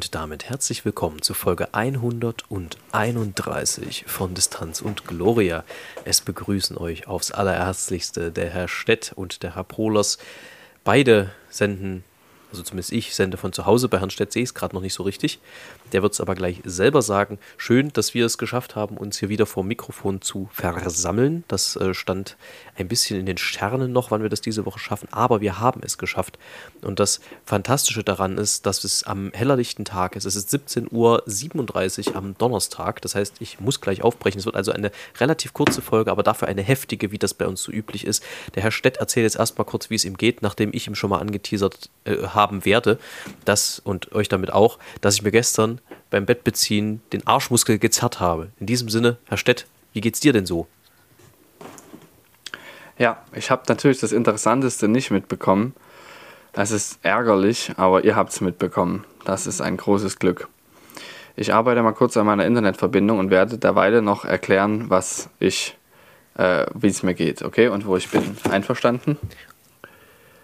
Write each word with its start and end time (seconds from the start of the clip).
Und 0.00 0.14
damit 0.14 0.48
herzlich 0.48 0.86
willkommen 0.86 1.20
zu 1.20 1.34
Folge 1.34 1.74
131 1.74 4.04
von 4.06 4.32
Distanz 4.32 4.80
und 4.80 5.06
Gloria. 5.06 5.62
Es 6.06 6.22
begrüßen 6.22 6.78
euch 6.78 7.06
aufs 7.06 7.32
allerherzlichste 7.32 8.32
der 8.32 8.48
Herr 8.48 8.66
Stett 8.66 9.12
und 9.14 9.42
der 9.42 9.56
Herr 9.56 9.64
Polos. 9.64 10.16
Beide 10.84 11.32
senden 11.50 12.02
also 12.50 12.62
zumindest 12.62 12.92
ich 12.92 13.14
sende 13.14 13.36
von 13.36 13.52
zu 13.52 13.66
Hause. 13.66 13.88
Bei 13.88 13.98
Herrn 13.98 14.10
Stett 14.10 14.32
sehe 14.32 14.42
ich 14.42 14.50
es 14.50 14.54
gerade 14.54 14.74
noch 14.74 14.82
nicht 14.82 14.94
so 14.94 15.02
richtig. 15.02 15.38
Der 15.92 16.02
wird 16.02 16.12
es 16.12 16.20
aber 16.20 16.34
gleich 16.34 16.60
selber 16.64 17.02
sagen. 17.02 17.38
Schön, 17.56 17.92
dass 17.92 18.14
wir 18.14 18.26
es 18.26 18.38
geschafft 18.38 18.76
haben, 18.76 18.96
uns 18.96 19.18
hier 19.18 19.28
wieder 19.28 19.46
vor 19.46 19.64
Mikrofon 19.64 20.20
zu 20.20 20.48
versammeln. 20.52 21.44
Das 21.48 21.76
äh, 21.76 21.94
stand 21.94 22.36
ein 22.76 22.88
bisschen 22.88 23.18
in 23.18 23.26
den 23.26 23.38
Sternen 23.38 23.92
noch, 23.92 24.10
wann 24.10 24.22
wir 24.22 24.28
das 24.28 24.40
diese 24.40 24.66
Woche 24.66 24.78
schaffen. 24.78 25.08
Aber 25.12 25.40
wir 25.40 25.60
haben 25.60 25.80
es 25.84 25.98
geschafft. 25.98 26.38
Und 26.82 26.98
das 26.98 27.20
Fantastische 27.44 28.02
daran 28.04 28.38
ist, 28.38 28.66
dass 28.66 28.84
es 28.84 29.04
am 29.04 29.30
hellerlichten 29.32 29.84
Tag 29.84 30.16
ist. 30.16 30.24
Es 30.24 30.36
ist 30.36 30.52
17.37 30.52 30.90
Uhr 32.10 32.16
am 32.16 32.36
Donnerstag. 32.38 33.00
Das 33.02 33.14
heißt, 33.14 33.36
ich 33.40 33.60
muss 33.60 33.80
gleich 33.80 34.02
aufbrechen. 34.02 34.38
Es 34.38 34.46
wird 34.46 34.56
also 34.56 34.72
eine 34.72 34.90
relativ 35.18 35.52
kurze 35.52 35.82
Folge, 35.82 36.10
aber 36.10 36.22
dafür 36.22 36.48
eine 36.48 36.62
heftige, 36.62 37.12
wie 37.12 37.18
das 37.18 37.34
bei 37.34 37.46
uns 37.46 37.62
so 37.62 37.72
üblich 37.72 38.06
ist. 38.06 38.24
Der 38.54 38.62
Herr 38.62 38.70
Stett 38.70 38.96
erzählt 38.96 39.24
jetzt 39.24 39.36
erstmal 39.36 39.64
kurz, 39.64 39.90
wie 39.90 39.94
es 39.94 40.04
ihm 40.04 40.16
geht, 40.16 40.42
nachdem 40.42 40.70
ich 40.72 40.86
ihm 40.86 40.94
schon 40.94 41.10
mal 41.10 41.18
angeteasert 41.18 41.90
äh, 42.04 42.16
haben 42.40 42.64
werde, 42.64 42.98
dass 43.44 43.78
und 43.78 44.12
euch 44.12 44.28
damit 44.28 44.52
auch, 44.52 44.78
dass 45.00 45.14
ich 45.14 45.22
mir 45.22 45.30
gestern 45.30 45.80
beim 46.08 46.26
Bettbeziehen 46.26 47.02
den 47.12 47.26
Arschmuskel 47.26 47.78
gezerrt 47.78 48.18
habe. 48.18 48.48
In 48.58 48.66
diesem 48.66 48.88
Sinne, 48.88 49.18
Herr 49.26 49.36
Stett, 49.36 49.66
wie 49.92 50.00
geht's 50.00 50.20
dir 50.20 50.32
denn 50.32 50.46
so? 50.46 50.66
Ja, 52.98 53.22
ich 53.34 53.50
habe 53.50 53.62
natürlich 53.68 54.00
das 54.00 54.12
Interessanteste 54.12 54.88
nicht 54.88 55.10
mitbekommen. 55.10 55.74
Das 56.52 56.70
ist 56.70 56.98
ärgerlich, 57.02 57.72
aber 57.76 58.04
ihr 58.04 58.16
habt 58.16 58.32
es 58.32 58.40
mitbekommen. 58.40 59.04
Das 59.24 59.46
ist 59.46 59.60
ein 59.60 59.76
großes 59.76 60.18
Glück. 60.18 60.48
Ich 61.36 61.54
arbeite 61.54 61.82
mal 61.82 61.92
kurz 61.92 62.16
an 62.16 62.26
meiner 62.26 62.44
Internetverbindung 62.44 63.18
und 63.18 63.30
werde 63.30 63.56
derweil 63.56 64.02
noch 64.02 64.24
erklären, 64.24 64.90
was 64.90 65.30
ich, 65.38 65.76
äh, 66.36 66.66
wie 66.74 66.88
es 66.88 67.02
mir 67.02 67.14
geht, 67.14 67.42
okay, 67.42 67.68
und 67.68 67.86
wo 67.86 67.96
ich 67.96 68.10
bin. 68.10 68.36
Einverstanden? 68.50 69.16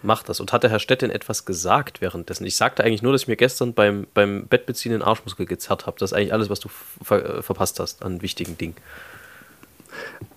Macht 0.03 0.29
das. 0.29 0.39
Und 0.39 0.53
hat 0.53 0.63
der 0.63 0.69
Herr 0.69 0.79
Stett 0.79 1.01
denn 1.01 1.11
etwas 1.11 1.45
gesagt 1.45 2.01
währenddessen? 2.01 2.45
Ich 2.45 2.55
sagte 2.55 2.83
eigentlich 2.83 3.01
nur, 3.01 3.11
dass 3.11 3.23
ich 3.23 3.27
mir 3.27 3.35
gestern 3.35 3.73
beim, 3.73 4.07
beim 4.13 4.47
Bettbeziehen 4.47 4.91
den 4.91 5.01
Arschmuskel 5.01 5.45
gezerrt 5.45 5.85
habe. 5.85 5.97
Das 5.99 6.11
ist 6.11 6.17
eigentlich 6.17 6.33
alles, 6.33 6.49
was 6.49 6.59
du 6.59 6.69
ver 6.69 7.41
verpasst 7.43 7.79
hast 7.79 8.03
an 8.03 8.21
wichtigen 8.21 8.57
Dingen. 8.57 8.75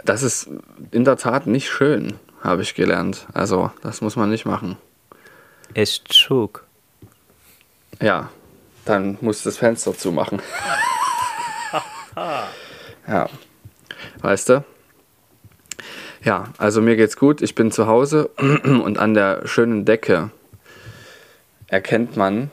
Das 0.05 0.22
ist 0.22 0.48
in 0.91 1.05
der 1.05 1.17
Tat 1.17 1.47
nicht 1.47 1.69
schön, 1.69 2.19
habe 2.42 2.62
ich 2.62 2.75
gelernt. 2.75 3.27
Also, 3.34 3.70
das 3.83 4.00
muss 4.00 4.17
man 4.17 4.30
nicht 4.30 4.47
machen. 4.47 4.77
Es 5.74 6.02
schok. 6.11 6.64
Ja, 8.00 8.30
dann 8.84 9.19
musst 9.20 9.45
du 9.45 9.50
das 9.50 9.58
Fenster 9.58 9.97
zumachen. 9.97 10.41
ja. 13.06 13.28
Weißt 14.20 14.48
du? 14.48 14.64
Ja, 16.23 16.48
also 16.58 16.83
mir 16.83 16.97
geht's 16.97 17.17
gut. 17.17 17.41
Ich 17.41 17.55
bin 17.55 17.73
zu 17.73 17.86
Hause 17.86 18.27
und 18.64 18.98
an 18.98 19.14
der 19.14 19.47
schönen 19.47 19.85
Decke 19.85 20.31
erkennt 21.67 22.17
man, 22.17 22.51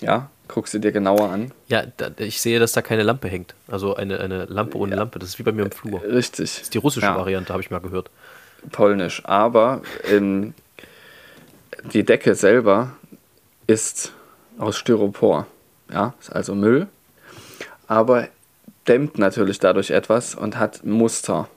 ja, 0.00 0.30
guck 0.48 0.68
sie 0.68 0.80
dir 0.80 0.92
genauer 0.92 1.30
an. 1.30 1.52
Ja, 1.68 1.84
da, 1.96 2.10
ich 2.18 2.40
sehe, 2.40 2.58
dass 2.58 2.72
da 2.72 2.82
keine 2.82 3.02
Lampe 3.02 3.28
hängt. 3.28 3.54
Also 3.68 3.96
eine, 3.96 4.20
eine 4.20 4.44
Lampe 4.46 4.78
ohne 4.78 4.92
ja. 4.92 4.98
Lampe. 4.98 5.18
Das 5.18 5.30
ist 5.30 5.38
wie 5.38 5.42
bei 5.42 5.52
mir 5.52 5.62
im 5.62 5.70
Flur. 5.70 6.02
Richtig. 6.02 6.50
Das 6.50 6.62
ist 6.62 6.74
die 6.74 6.78
russische 6.78 7.06
ja. 7.06 7.16
Variante, 7.16 7.52
habe 7.52 7.62
ich 7.62 7.70
mal 7.70 7.80
gehört. 7.80 8.10
Polnisch. 8.70 9.22
Aber 9.24 9.82
ähm, 10.04 10.54
die 11.92 12.04
Decke 12.04 12.34
selber 12.34 12.92
ist 13.66 14.12
aus 14.58 14.76
Styropor. 14.76 15.46
Ja, 15.90 16.14
ist 16.20 16.32
also 16.32 16.54
Müll. 16.54 16.86
Aber 17.86 18.28
dämmt 18.88 19.18
natürlich 19.18 19.58
dadurch 19.58 19.90
etwas 19.90 20.34
und 20.34 20.58
hat 20.58 20.84
Muster 20.84 21.48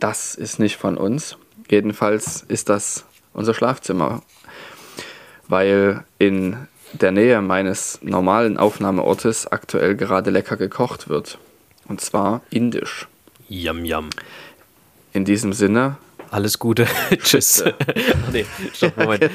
das 0.00 0.34
ist 0.34 0.58
nicht 0.58 0.76
von 0.76 0.96
uns. 0.96 1.36
Jedenfalls 1.70 2.44
ist 2.48 2.68
das 2.68 3.04
unser 3.32 3.54
Schlafzimmer, 3.54 4.22
weil 5.48 6.04
in 6.18 6.56
der 6.92 7.12
Nähe 7.12 7.40
meines 7.40 8.00
normalen 8.02 8.56
Aufnahmeortes 8.56 9.46
aktuell 9.46 9.94
gerade 9.94 10.30
lecker 10.30 10.56
gekocht 10.56 11.08
wird. 11.08 11.38
Und 11.86 12.00
zwar 12.00 12.42
indisch. 12.50 13.06
Yum, 13.48 13.84
yum. 13.84 14.10
In 15.12 15.24
diesem 15.24 15.52
Sinne. 15.52 15.96
Alles 16.30 16.60
Gute. 16.60 16.86
Tschüss. 17.22 17.64
nee, 18.32 18.46
stopp, 18.72 18.96
Moment. 18.96 19.28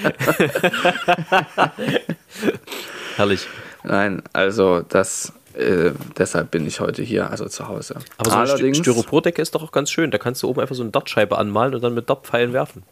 Herrlich. 3.18 3.48
Nein, 3.84 4.24
also 4.32 4.82
das 4.82 5.34
äh, 5.58 5.94
deshalb 6.18 6.52
bin 6.52 6.68
ich 6.68 6.80
heute 6.80 7.02
hier, 7.02 7.30
also 7.30 7.48
zu 7.48 7.68
Hause. 7.68 7.96
Aber 8.18 8.48
so 8.48 8.56
eine 8.56 8.76
Styropordecke 8.76 9.42
ist 9.42 9.56
doch 9.56 9.64
auch 9.64 9.72
ganz 9.72 9.90
schön. 9.90 10.12
Da 10.12 10.18
kannst 10.18 10.44
du 10.44 10.50
oben 10.50 10.62
einfach 10.62 10.76
so 10.76 10.84
eine 10.84 10.92
Dartscheibe 10.92 11.38
anmalen 11.38 11.74
und 11.76 11.84
dann 11.84 11.94
mit 11.94 12.10
Dartpfeilen 12.10 12.54
werfen. 12.54 12.84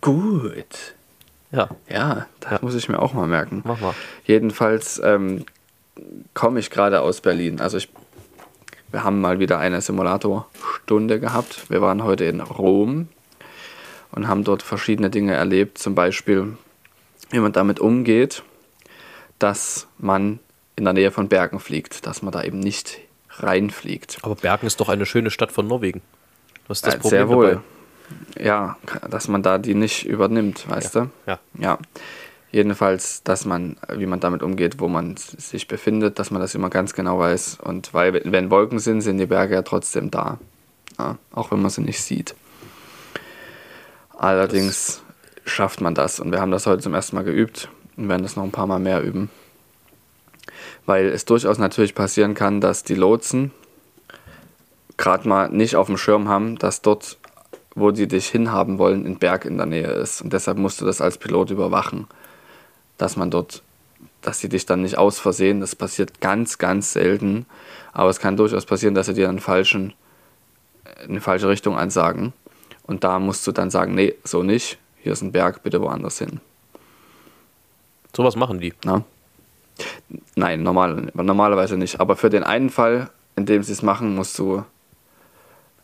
Gut. 0.00 0.94
Ja. 1.50 1.68
Ja, 1.88 2.26
das 2.40 2.52
ja. 2.52 2.58
muss 2.62 2.74
ich 2.74 2.88
mir 2.88 2.98
auch 2.98 3.14
mal 3.14 3.26
merken. 3.26 3.62
Mach 3.64 3.80
mal. 3.80 3.94
Jedenfalls 4.24 5.00
ähm, 5.04 5.44
komme 6.34 6.60
ich 6.60 6.70
gerade 6.70 7.00
aus 7.00 7.20
Berlin. 7.20 7.60
Also 7.60 7.76
ich, 7.76 7.88
wir 8.90 9.04
haben 9.04 9.20
mal 9.20 9.38
wieder 9.38 9.58
eine 9.58 9.80
Simulatorstunde 9.80 11.20
gehabt. 11.20 11.70
Wir 11.70 11.80
waren 11.80 12.02
heute 12.04 12.24
in 12.24 12.40
Rom 12.40 13.08
und 14.12 14.28
haben 14.28 14.44
dort 14.44 14.62
verschiedene 14.62 15.10
Dinge 15.10 15.34
erlebt. 15.34 15.78
Zum 15.78 15.94
Beispiel, 15.94 16.56
wie 17.30 17.38
man 17.38 17.52
damit 17.52 17.80
umgeht, 17.80 18.42
dass 19.38 19.86
man 19.98 20.38
in 20.82 20.86
der 20.86 20.94
Nähe 20.94 21.12
von 21.12 21.28
Bergen 21.28 21.60
fliegt, 21.60 22.08
dass 22.08 22.22
man 22.22 22.32
da 22.32 22.42
eben 22.42 22.58
nicht 22.58 22.98
reinfliegt. 23.30 24.18
Aber 24.22 24.34
Bergen 24.34 24.66
ist 24.66 24.80
doch 24.80 24.88
eine 24.88 25.06
schöne 25.06 25.30
Stadt 25.30 25.52
von 25.52 25.68
Norwegen. 25.68 26.02
Was 26.66 26.78
ist 26.78 26.86
das 26.86 26.94
ja, 26.94 27.00
Problem 27.00 27.18
sehr 27.18 27.28
wohl. 27.28 27.62
Dabei? 28.36 28.44
Ja, 28.44 28.76
dass 29.08 29.28
man 29.28 29.44
da 29.44 29.58
die 29.58 29.74
nicht 29.74 30.04
übernimmt, 30.04 30.68
weißt 30.68 30.96
ja, 30.96 31.00
du? 31.02 31.10
Ja. 31.30 31.38
Ja. 31.56 31.78
Jedenfalls, 32.50 33.22
dass 33.22 33.44
man, 33.44 33.76
wie 33.94 34.06
man 34.06 34.18
damit 34.18 34.42
umgeht, 34.42 34.80
wo 34.80 34.88
man 34.88 35.16
sich 35.16 35.68
befindet, 35.68 36.18
dass 36.18 36.32
man 36.32 36.42
das 36.42 36.56
immer 36.56 36.68
ganz 36.68 36.94
genau 36.94 37.16
weiß. 37.16 37.58
Und 37.62 37.94
weil, 37.94 38.20
wenn 38.24 38.50
Wolken 38.50 38.80
sind, 38.80 39.02
sind 39.02 39.18
die 39.18 39.26
Berge 39.26 39.54
ja 39.54 39.62
trotzdem 39.62 40.10
da. 40.10 40.40
Ja, 40.98 41.16
auch 41.30 41.52
wenn 41.52 41.62
man 41.62 41.70
sie 41.70 41.82
nicht 41.82 42.02
sieht. 42.02 42.34
Allerdings 44.18 45.00
das 45.44 45.52
schafft 45.52 45.80
man 45.80 45.94
das. 45.94 46.18
Und 46.18 46.32
wir 46.32 46.40
haben 46.40 46.50
das 46.50 46.66
heute 46.66 46.82
zum 46.82 46.92
ersten 46.92 47.14
Mal 47.14 47.22
geübt 47.22 47.68
und 47.96 48.08
werden 48.08 48.24
das 48.24 48.34
noch 48.34 48.42
ein 48.42 48.50
paar 48.50 48.66
Mal 48.66 48.80
mehr 48.80 49.00
üben 49.00 49.30
weil 50.86 51.06
es 51.06 51.24
durchaus 51.24 51.58
natürlich 51.58 51.94
passieren 51.94 52.34
kann, 52.34 52.60
dass 52.60 52.82
die 52.82 52.94
Lotsen 52.94 53.52
gerade 54.96 55.28
mal 55.28 55.48
nicht 55.50 55.76
auf 55.76 55.86
dem 55.86 55.96
Schirm 55.96 56.28
haben, 56.28 56.56
dass 56.58 56.82
dort, 56.82 57.18
wo 57.74 57.92
sie 57.92 58.06
dich 58.06 58.28
hinhaben 58.28 58.78
wollen, 58.78 59.06
ein 59.06 59.18
Berg 59.18 59.44
in 59.44 59.56
der 59.56 59.66
Nähe 59.66 59.88
ist. 59.88 60.22
Und 60.22 60.32
deshalb 60.32 60.58
musst 60.58 60.80
du 60.80 60.84
das 60.84 61.00
als 61.00 61.18
Pilot 61.18 61.50
überwachen, 61.50 62.06
dass 62.98 63.16
man 63.16 63.30
dort, 63.30 63.62
dass 64.20 64.38
sie 64.38 64.48
dich 64.48 64.66
dann 64.66 64.82
nicht 64.82 64.98
aus 64.98 65.18
Versehen, 65.18 65.60
das 65.60 65.74
passiert 65.74 66.20
ganz, 66.20 66.58
ganz 66.58 66.92
selten, 66.92 67.46
aber 67.92 68.10
es 68.10 68.20
kann 68.20 68.36
durchaus 68.36 68.66
passieren, 68.66 68.94
dass 68.94 69.06
sie 69.06 69.14
dir 69.14 69.28
einen 69.28 69.40
falschen, 69.40 69.94
eine 71.08 71.20
falsche 71.20 71.48
Richtung 71.48 71.76
ansagen. 71.76 72.32
Und 72.84 73.04
da 73.04 73.18
musst 73.18 73.46
du 73.46 73.52
dann 73.52 73.70
sagen, 73.70 73.94
nee, 73.94 74.14
so 74.24 74.42
nicht, 74.42 74.78
hier 74.98 75.12
ist 75.12 75.22
ein 75.22 75.32
Berg, 75.32 75.62
bitte 75.62 75.80
woanders 75.80 76.18
hin. 76.18 76.40
Sowas 78.14 78.36
machen 78.36 78.60
die. 78.60 78.74
Na? 78.84 79.04
Nein, 80.34 80.62
normal, 80.62 81.10
normalerweise 81.14 81.76
nicht. 81.76 82.00
Aber 82.00 82.16
für 82.16 82.30
den 82.30 82.44
einen 82.44 82.70
Fall, 82.70 83.10
in 83.36 83.46
dem 83.46 83.62
sie 83.62 83.72
es 83.72 83.82
machen, 83.82 84.14
musst 84.14 84.38
du 84.38 84.64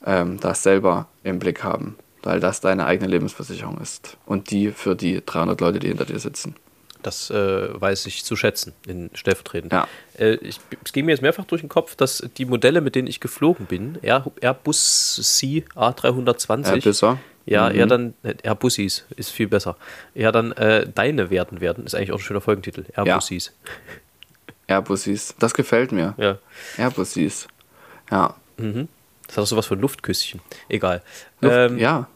ähm, 0.04 0.38
das 0.40 0.62
selber 0.62 1.08
im 1.22 1.38
Blick 1.38 1.64
haben, 1.64 1.96
weil 2.22 2.40
das 2.40 2.60
deine 2.60 2.86
eigene 2.86 3.08
Lebensversicherung 3.08 3.78
ist. 3.78 4.16
Und 4.26 4.50
die 4.50 4.70
für 4.70 4.94
die 4.94 5.22
300 5.24 5.60
Leute, 5.60 5.78
die 5.78 5.88
hinter 5.88 6.04
dir 6.04 6.18
sitzen. 6.18 6.54
Das 7.02 7.30
äh, 7.30 7.80
weiß 7.80 8.06
ich 8.06 8.24
zu 8.24 8.34
schätzen, 8.34 8.72
in 8.86 9.10
stellvertretend. 9.14 9.72
Ja. 9.72 9.86
Äh, 10.18 10.34
ich, 10.36 10.60
es 10.84 10.92
ging 10.92 11.04
mir 11.04 11.12
jetzt 11.12 11.22
mehrfach 11.22 11.44
durch 11.44 11.62
den 11.62 11.68
Kopf, 11.68 11.94
dass 11.94 12.28
die 12.36 12.44
Modelle, 12.44 12.80
mit 12.80 12.96
denen 12.96 13.06
ich 13.06 13.20
geflogen 13.20 13.66
bin, 13.66 13.98
Airbus 14.02 15.20
C 15.22 15.64
A320, 15.76 16.66
Airbuser. 16.66 17.18
ja, 17.46 17.68
mhm. 17.68 17.76
eher 17.76 17.86
dann, 17.86 18.14
äh, 18.24 18.34
Airbussis 18.42 19.04
ist 19.16 19.30
viel 19.30 19.46
besser, 19.46 19.76
eher 20.14 20.32
dann 20.32 20.50
äh, 20.52 20.88
deine 20.92 21.30
werden 21.30 21.60
werden, 21.60 21.86
ist 21.86 21.94
eigentlich 21.94 22.10
auch 22.10 22.18
ein 22.18 22.22
schöner 22.22 22.40
Folgentitel, 22.40 22.84
Airbussis. 22.96 23.52
Ja. 23.64 23.72
Airbussis, 24.68 25.34
das 25.38 25.54
gefällt 25.54 25.92
mir. 25.92 26.14
Ja. 26.18 26.38
Airbussis, 26.76 27.48
ja. 28.10 28.34
Mhm. 28.56 28.88
Das 29.26 29.36
hat 29.36 29.42
auch 29.42 29.48
sowas 29.48 29.66
von 29.66 29.80
Luftküsschen. 29.80 30.40
Egal. 30.68 31.02
Luft, 31.40 31.54
Ähm, 31.54 31.78
ja, 31.78 32.06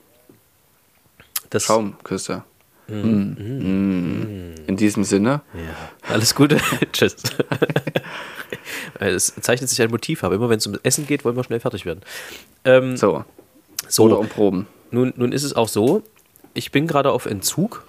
das, 1.51 1.65
Schaumküsse. 1.65 2.45
Mhm. 2.89 3.37
Mm. 3.39 4.55
In 4.67 4.77
diesem 4.77 5.05
Sinne, 5.05 5.41
Ja, 5.55 6.11
alles 6.13 6.35
Gute. 6.35 6.59
Tschüss. 6.93 7.17
es 8.99 9.35
zeichnet 9.41 9.71
sich 9.71 9.81
ein 9.83 9.91
Motiv 9.91 10.25
ab. 10.25 10.33
Immer 10.33 10.49
wenn 10.49 10.59
es 10.59 10.67
um 10.67 10.79
Essen 10.83 11.07
geht, 11.07 11.25
wollen 11.25 11.37
wir 11.37 11.45
schnell 11.45 11.61
fertig 11.61 11.87
werden. 11.87 12.01
Ähm, 12.65 12.97
so. 12.97 13.25
so, 13.89 14.05
Oder 14.05 14.19
um 14.19 14.29
Proben. 14.29 14.67
nun, 14.91 15.13
nun 15.17 15.33
ist 15.33 15.43
es 15.45 15.55
auch 15.55 15.69
so, 15.69 16.03
ich 16.55 16.73
bin 16.73 16.87
gerade 16.87 17.13
auf 17.13 17.27
Entzug. 17.27 17.85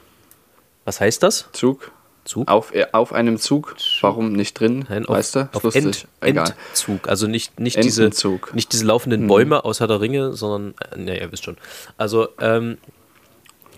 Was 0.85 0.99
heißt 0.99 1.23
das? 1.23 1.49
Zug. 1.53 1.91
Zug? 2.25 2.49
Auf, 2.49 2.73
äh, 2.73 2.87
auf 2.91 3.13
einem 3.13 3.37
Zug. 3.37 3.75
Warum 4.01 4.33
nicht 4.33 4.59
drin? 4.59 4.85
Nein, 4.89 5.05
auf, 5.05 5.15
weißt 5.17 5.35
du? 5.35 5.49
Auf 5.53 5.63
lustig. 5.63 5.85
Ent, 5.85 6.07
Egal. 6.21 6.53
Entzug. 6.69 7.07
Also 7.07 7.27
nicht, 7.27 7.59
nicht, 7.59 7.83
diese, 7.83 8.05
Entenzug. 8.05 8.49
Hm. 8.49 8.55
nicht 8.55 8.71
diese 8.71 8.85
laufenden 8.85 9.27
Bäume 9.27 9.65
aus 9.65 9.79
Herr 9.79 9.87
der 9.87 10.01
Ringe, 10.01 10.33
sondern, 10.33 10.73
äh, 10.91 10.97
ne, 10.97 11.19
ihr 11.19 11.31
wisst 11.31 11.43
schon. 11.43 11.57
Also, 11.97 12.29
ähm, 12.39 12.77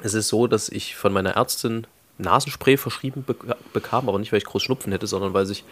es 0.03 0.13
ist 0.13 0.27
so, 0.27 0.47
dass 0.47 0.69
ich 0.69 0.95
von 0.95 1.12
meiner 1.13 1.31
Ärztin 1.31 1.88
Nasenspray 2.18 2.77
verschrieben 2.77 3.24
bek 3.24 3.38
bekam, 3.74 4.07
aber 4.07 4.19
nicht, 4.19 4.31
weil 4.31 4.38
ich 4.38 4.45
groß 4.45 4.63
Schnupfen 4.63 4.92
hätte, 4.92 5.07
sondern 5.07 5.33
weil 5.33 5.45
sich 5.45 5.63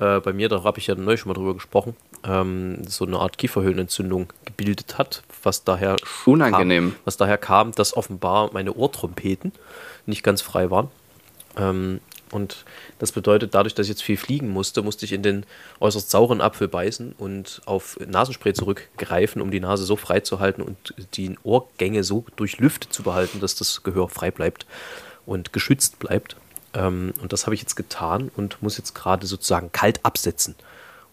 äh, 0.00 0.20
bei 0.20 0.32
mir, 0.32 0.48
da 0.48 0.62
habe 0.62 0.78
ich 0.78 0.86
ja 0.86 0.94
neu 0.94 1.16
schon 1.16 1.28
mal 1.28 1.34
drüber 1.34 1.54
gesprochen, 1.54 1.96
ähm, 2.24 2.86
so 2.86 3.04
eine 3.04 3.18
Art 3.18 3.38
Kieferhöhlenentzündung 3.38 4.32
gebildet 4.44 4.98
hat, 4.98 5.22
was 5.42 5.64
daher 5.64 5.96
Unangenehm. 6.24 6.92
Kam, 6.92 7.00
was 7.04 7.16
daher 7.16 7.38
kam, 7.38 7.72
dass 7.72 7.96
offenbar 7.96 8.50
meine 8.52 8.74
Ohrtrompeten 8.74 9.52
nicht 10.06 10.22
ganz 10.22 10.40
frei 10.40 10.70
waren. 10.70 10.88
Ähm, 11.56 12.00
und 12.32 12.64
das 12.98 13.12
bedeutet, 13.12 13.54
dadurch, 13.54 13.74
dass 13.74 13.86
ich 13.86 13.90
jetzt 13.90 14.02
viel 14.02 14.16
fliegen 14.16 14.48
musste, 14.48 14.82
musste 14.82 15.04
ich 15.04 15.12
in 15.12 15.22
den 15.22 15.44
äußerst 15.80 16.10
sauren 16.10 16.40
Apfel 16.40 16.68
beißen 16.68 17.14
und 17.18 17.62
auf 17.64 17.98
Nasenspray 18.06 18.52
zurückgreifen, 18.52 19.42
um 19.42 19.50
die 19.50 19.60
Nase 19.60 19.84
so 19.84 19.96
frei 19.96 20.20
zu 20.20 20.40
halten 20.40 20.62
und 20.62 20.94
die 21.14 21.36
Ohrgänge 21.42 22.04
so 22.04 22.24
durchlüftet 22.36 22.92
zu 22.92 23.02
behalten, 23.02 23.40
dass 23.40 23.54
das 23.54 23.82
Gehör 23.82 24.08
frei 24.08 24.30
bleibt 24.30 24.66
und 25.26 25.52
geschützt 25.52 25.98
bleibt. 25.98 26.36
Ähm, 26.74 27.14
und 27.20 27.32
das 27.32 27.46
habe 27.46 27.54
ich 27.54 27.60
jetzt 27.60 27.76
getan 27.76 28.30
und 28.36 28.62
muss 28.62 28.78
jetzt 28.78 28.94
gerade 28.94 29.26
sozusagen 29.26 29.72
kalt 29.72 30.04
absetzen. 30.04 30.54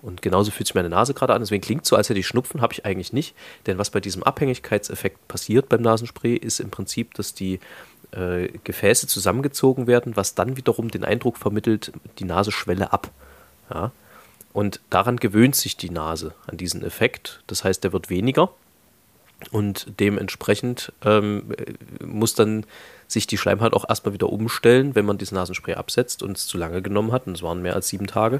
Und 0.05 0.21
genauso 0.21 0.51
fühlt 0.51 0.67
sich 0.67 0.75
meine 0.75 0.89
Nase 0.89 1.15
gerade 1.15 1.33
an. 1.33 1.41
Deswegen 1.41 1.63
klingt 1.63 1.81
es 1.81 1.89
so, 1.89 1.95
als 1.95 2.09
hätte 2.09 2.19
ich 2.19 2.27
Schnupfen, 2.27 2.61
habe 2.61 2.73
ich 2.73 2.85
eigentlich 2.85 3.11
nicht. 3.11 3.35
Denn 3.65 3.79
was 3.79 3.89
bei 3.89 3.99
diesem 3.99 4.21
Abhängigkeitseffekt 4.21 5.27
passiert 5.27 5.67
beim 5.67 5.81
Nasenspray, 5.81 6.35
ist 6.35 6.59
im 6.59 6.69
Prinzip, 6.69 7.15
dass 7.15 7.33
die 7.33 7.59
äh, 8.15 8.49
Gefäße 8.63 9.07
zusammengezogen 9.07 9.87
werden, 9.87 10.15
was 10.15 10.35
dann 10.35 10.57
wiederum 10.57 10.89
den 10.89 11.03
Eindruck 11.03 11.37
vermittelt, 11.37 11.91
die 12.19 12.25
Nase 12.25 12.51
schwelle 12.51 12.93
ab. 12.93 13.11
Ja? 13.73 13.91
Und 14.53 14.79
daran 14.89 15.17
gewöhnt 15.17 15.55
sich 15.55 15.75
die 15.77 15.89
Nase, 15.89 16.33
an 16.47 16.57
diesen 16.57 16.83
Effekt. 16.83 17.41
Das 17.47 17.63
heißt, 17.63 17.83
der 17.83 17.93
wird 17.93 18.09
weniger. 18.09 18.51
Und 19.51 19.87
dementsprechend 19.99 20.93
ähm, 21.03 21.53
äh, 21.57 22.05
muss 22.05 22.35
dann 22.35 22.65
sich 23.07 23.27
die 23.27 23.37
Schleimhaut 23.37 23.73
auch 23.73 23.87
erstmal 23.87 24.13
wieder 24.13 24.29
umstellen, 24.29 24.95
wenn 24.95 25.05
man 25.05 25.17
dieses 25.17 25.33
Nasenspray 25.33 25.75
absetzt 25.75 26.23
und 26.23 26.37
es 26.37 26.47
zu 26.47 26.57
lange 26.57 26.81
genommen 26.81 27.11
hat. 27.11 27.27
Und 27.27 27.35
es 27.35 27.43
waren 27.43 27.61
mehr 27.61 27.75
als 27.75 27.89
sieben 27.89 28.07
Tage 28.07 28.39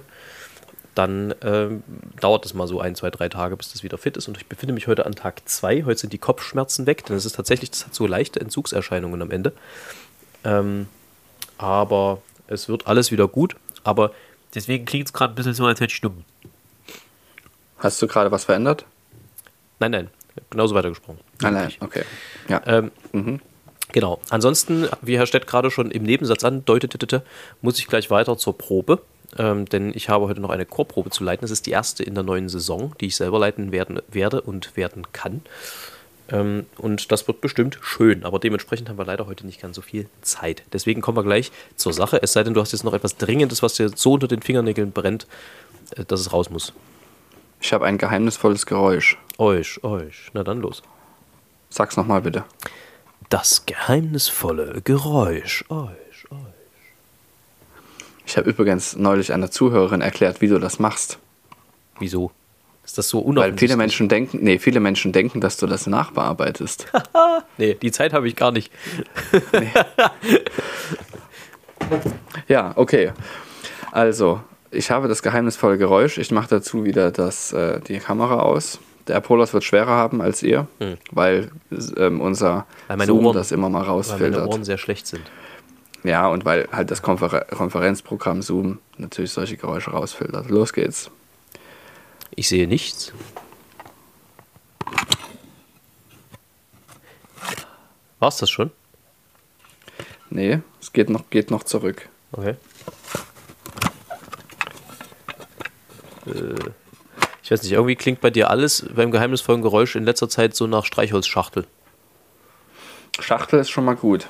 dann 0.95 1.35
ähm, 1.41 1.83
dauert 2.19 2.45
es 2.45 2.53
mal 2.53 2.67
so 2.67 2.79
ein, 2.79 2.95
zwei, 2.95 3.09
drei 3.11 3.29
Tage, 3.29 3.55
bis 3.57 3.71
das 3.71 3.83
wieder 3.83 3.97
fit 3.97 4.17
ist. 4.17 4.27
Und 4.27 4.37
ich 4.37 4.47
befinde 4.47 4.73
mich 4.73 4.87
heute 4.87 5.05
an 5.05 5.13
Tag 5.13 5.47
zwei. 5.47 5.83
Heute 5.83 5.99
sind 5.99 6.13
die 6.13 6.17
Kopfschmerzen 6.17 6.85
weg, 6.85 7.05
denn 7.05 7.15
es 7.15 7.25
ist 7.25 7.35
tatsächlich, 7.35 7.69
das 7.71 7.85
hat 7.85 7.93
so 7.93 8.07
leichte 8.07 8.39
Entzugserscheinungen 8.39 9.21
am 9.21 9.31
Ende. 9.31 9.53
Ähm, 10.43 10.87
aber 11.57 12.21
es 12.47 12.67
wird 12.69 12.87
alles 12.87 13.11
wieder 13.11 13.27
gut. 13.27 13.55
Aber 13.83 14.11
deswegen 14.55 14.85
klingt 14.85 15.07
es 15.07 15.13
gerade 15.13 15.33
ein 15.33 15.35
bisschen 15.35 15.53
so, 15.53 15.65
als 15.65 15.79
hätte 15.79 15.91
ich 15.91 15.97
stumm. 15.97 16.23
Hast 17.77 18.01
du 18.01 18.07
gerade 18.07 18.31
was 18.31 18.45
verändert? 18.45 18.85
Nein, 19.79 19.91
nein, 19.91 20.09
genauso 20.49 20.73
weitergesprochen. 20.73 21.19
Nein, 21.41 21.53
nein, 21.53 21.73
okay. 21.81 22.03
Ja. 22.47 22.61
Ähm, 22.65 22.91
Mhm. 23.11 23.41
Genau. 23.91 24.19
Ansonsten, 24.29 24.87
wie 25.01 25.17
Herr 25.17 25.25
Stett 25.25 25.47
gerade 25.47 25.71
schon 25.71 25.91
im 25.91 26.03
Nebensatz 26.03 26.43
andeutete, 26.43 27.23
muss 27.61 27.79
ich 27.79 27.87
gleich 27.87 28.09
weiter 28.09 28.37
zur 28.37 28.57
Probe. 28.57 29.01
Ähm, 29.37 29.65
denn 29.65 29.91
ich 29.93 30.09
habe 30.09 30.27
heute 30.27 30.39
noch 30.39 30.49
eine 30.49 30.65
Chorprobe 30.65 31.09
zu 31.09 31.23
leiten. 31.23 31.41
Das 31.41 31.51
ist 31.51 31.65
die 31.65 31.71
erste 31.71 32.03
in 32.03 32.15
der 32.15 32.23
neuen 32.23 32.49
Saison, 32.49 32.93
die 33.01 33.07
ich 33.07 33.15
selber 33.15 33.39
leiten 33.39 33.71
werden, 33.71 34.01
werde 34.09 34.41
und 34.41 34.77
werden 34.77 35.11
kann. 35.11 35.41
Ähm, 36.29 36.65
und 36.77 37.11
das 37.11 37.27
wird 37.27 37.41
bestimmt 37.41 37.77
schön. 37.81 38.23
Aber 38.23 38.39
dementsprechend 38.39 38.89
haben 38.89 38.97
wir 38.97 39.05
leider 39.05 39.27
heute 39.27 39.45
nicht 39.45 39.61
ganz 39.61 39.75
so 39.75 39.81
viel 39.81 40.07
Zeit. 40.21 40.63
Deswegen 40.73 41.01
kommen 41.01 41.17
wir 41.17 41.23
gleich 41.23 41.51
zur 41.75 41.93
Sache. 41.93 42.21
Es 42.21 42.33
sei 42.33 42.43
denn, 42.43 42.53
du 42.53 42.61
hast 42.61 42.71
jetzt 42.71 42.83
noch 42.83 42.93
etwas 42.93 43.17
Dringendes, 43.17 43.61
was 43.61 43.75
dir 43.75 43.89
so 43.93 44.13
unter 44.13 44.27
den 44.27 44.41
Fingernägeln 44.41 44.91
brennt, 44.91 45.27
äh, 45.95 46.05
dass 46.05 46.21
es 46.21 46.31
raus 46.31 46.49
muss. 46.49 46.73
Ich 47.61 47.73
habe 47.73 47.85
ein 47.85 47.97
geheimnisvolles 47.97 48.65
Geräusch. 48.65 49.17
Euch, 49.37 49.83
euch. 49.83 50.29
Na 50.33 50.43
dann 50.43 50.61
los. 50.61 50.81
Sag's 51.69 51.97
nochmal 51.97 52.21
bitte. 52.21 52.45
Das 53.29 53.65
geheimnisvolle 53.65 54.81
Geräusch. 54.83 55.65
Euch, 55.69 55.89
euch. 55.89 56.04
Ich 58.35 58.37
habe 58.37 58.49
übrigens 58.49 58.97
neulich 58.97 59.31
einer 59.31 59.49
Zuhörerin 59.49 60.01
erklärt, 60.01 60.41
wie 60.41 60.49
du 60.49 60.59
das 60.59 60.77
machst. 60.77 61.19
Wieso? 61.99 62.31
Ist 62.83 62.97
das 62.97 63.07
so 63.07 63.19
Weil 63.19 63.27
unoffensichtlich? 63.29 63.69
viele 63.69 63.77
Menschen 63.77 64.09
denken, 64.09 64.39
nee, 64.41 64.59
viele 64.59 64.81
Menschen 64.81 65.13
denken, 65.13 65.39
dass 65.39 65.55
du 65.55 65.67
das 65.67 65.87
nachbearbeitest. 65.87 66.85
Nee, 67.57 67.75
die 67.75 67.91
Zeit 67.93 68.11
habe 68.11 68.27
ich 68.27 68.35
gar 68.35 68.51
nicht. 68.51 68.73
ja, 72.49 72.73
okay. 72.75 73.13
Also, 73.93 74.41
ich 74.69 74.91
habe 74.91 75.07
das 75.07 75.23
geheimnisvolle 75.23 75.77
Geräusch. 75.77 76.17
Ich 76.17 76.29
mache 76.31 76.49
dazu 76.49 76.83
wieder 76.83 77.11
das, 77.11 77.53
äh, 77.53 77.79
die 77.79 77.99
Kamera 77.99 78.39
aus. 78.39 78.79
Der 79.07 79.15
Apolos 79.15 79.53
wird 79.53 79.63
schwerer 79.63 79.91
haben 79.91 80.21
als 80.21 80.43
ihr, 80.43 80.67
weil 81.11 81.51
ähm, 81.95 82.19
unser 82.19 82.57
Hm. 82.57 82.63
Weil 82.87 82.97
meine 82.97 83.07
Zoom 83.07 83.25
Ohren- 83.27 83.35
das 83.37 83.53
immer 83.53 83.69
mal 83.69 83.79
Weil 83.79 83.85
meine 83.85 83.93
rausfiltert. 83.95 84.47
Ohren 84.49 84.65
sehr 84.65 84.77
schlecht 84.77 85.07
sind. 85.07 85.21
Ja, 86.05 86.27
und 86.27 86.45
weil 86.45 86.69
halt 86.71 86.91
das 86.91 87.01
Konfer 87.01 87.45
Konferenzprogramm 87.45 88.43
Zoom 88.43 88.77
natürlich 88.97 89.31
solche 89.31 89.57
Geräusche 89.57 89.89
rausfiltert. 89.89 90.51
Los 90.51 90.71
geht's. 90.71 91.09
Ich 92.35 92.47
sehe 92.47 92.67
nichts. 92.67 93.11
War's 98.19 98.37
das 98.37 98.51
schon? 98.51 98.69
Nee, 100.29 100.59
es 100.79 100.93
geht 100.93 101.09
noch, 101.09 101.27
geht 101.31 101.49
noch 101.49 101.63
zurück. 101.63 102.07
Okay. 102.33 102.55
Äh, 106.27 106.69
ich 107.41 107.49
weiß 107.49 107.63
nicht, 107.63 107.71
irgendwie 107.71 107.95
klingt 107.95 108.21
bei 108.21 108.29
dir 108.29 108.51
alles 108.51 108.85
beim 108.95 109.09
geheimnisvollen 109.09 109.63
Geräusch 109.63 109.95
in 109.95 110.03
letzter 110.03 110.29
Zeit 110.29 110.55
so 110.55 110.67
nach 110.67 110.85
Streichholzschachtel. 110.85 111.65
Schachtel 113.19 113.59
ist 113.59 113.71
schon 113.71 113.85
mal 113.85 113.95
gut. 113.95 114.27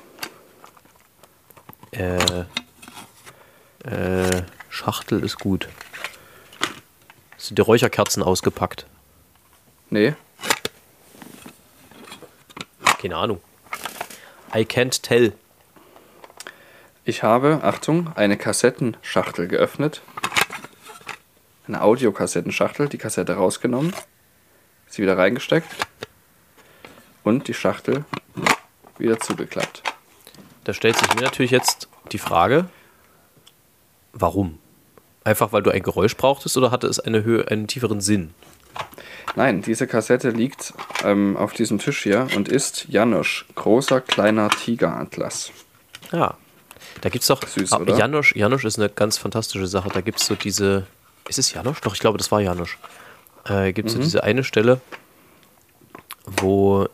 Äh, 1.97 2.45
äh, 3.85 4.43
Schachtel 4.69 5.23
ist 5.23 5.39
gut. 5.39 5.69
Sind 7.37 7.57
die 7.57 7.61
Räucherkerzen 7.61 8.23
ausgepackt? 8.23 8.85
Nee, 9.89 10.15
Keine 13.05 13.17
Ahnung. 13.17 13.41
I 14.53 14.61
can't 14.61 15.01
tell. 15.03 15.33
ich 17.03 17.21
habe, 17.21 17.59
Achtung, 17.61 18.11
eine 18.15 18.35
Kassettenschachtel 18.35 19.47
geöffnet. 19.47 20.01
Eine 21.67 21.81
Audiokassettenschachtel, 21.83 22.89
die 22.89 22.97
Kassette 22.97 23.35
rausgenommen, 23.35 23.93
sie 24.87 25.03
wieder 25.03 25.17
reingesteckt 25.19 25.69
und 27.23 27.47
die 27.47 27.53
Schachtel 27.53 28.05
wieder 28.97 29.19
zugeklappt. 29.19 29.83
Da 30.65 30.73
stellt 30.73 30.97
sich 30.97 31.13
mir 31.15 31.21
natürlich 31.21 31.51
jetzt 31.51 31.87
die 32.11 32.17
Frage, 32.17 32.65
warum? 34.13 34.59
Einfach 35.23 35.53
weil 35.53 35.63
du 35.63 35.71
ein 35.71 35.81
Geräusch 35.83 36.15
brauchtest 36.17 36.57
oder 36.57 36.71
hatte 36.71 36.87
es 36.87 36.99
eine 36.99 37.23
Höhe, 37.23 37.47
einen 37.49 37.67
tieferen 37.67 38.01
Sinn? 38.01 38.33
Nein, 39.35 39.61
diese 39.61 39.87
Kassette 39.87 40.29
liegt 40.29 40.73
ähm, 41.03 41.37
auf 41.37 41.53
diesem 41.53 41.79
Tisch 41.79 42.03
hier 42.03 42.27
und 42.35 42.47
ist 42.49 42.85
Janosch, 42.89 43.45
großer 43.55 44.01
kleiner 44.01 44.49
Tigeratlas. 44.49 45.51
Ja. 46.11 46.35
Da 47.01 47.09
gibt 47.09 47.23
es 47.23 47.27
doch. 47.27 47.41
Süß, 47.45 47.71
Ah, 47.73 47.79
oder? 47.79 47.97
Janosch, 47.97 48.35
Janosch 48.35 48.63
ist 48.65 48.77
eine 48.79 48.89
ganz 48.89 49.17
fantastische 49.17 49.67
Sache. 49.67 49.89
Da 49.89 50.01
gibt 50.01 50.19
es 50.19 50.27
so 50.27 50.35
diese. 50.35 50.85
Ist 51.27 51.39
es 51.39 51.51
Janosch? 51.53 51.81
Doch, 51.81 51.93
ich 51.93 51.99
glaube, 51.99 52.17
das 52.17 52.31
war 52.31 52.39
Janosch. 52.41 52.77
Äh, 53.47 53.73
gibt 53.73 53.89
es 53.89 53.95
Mhm. 53.95 53.99
so 53.99 54.03
diese 54.03 54.23
eine 54.23 54.43
Stelle, 54.43 54.79
wo. 56.25 56.87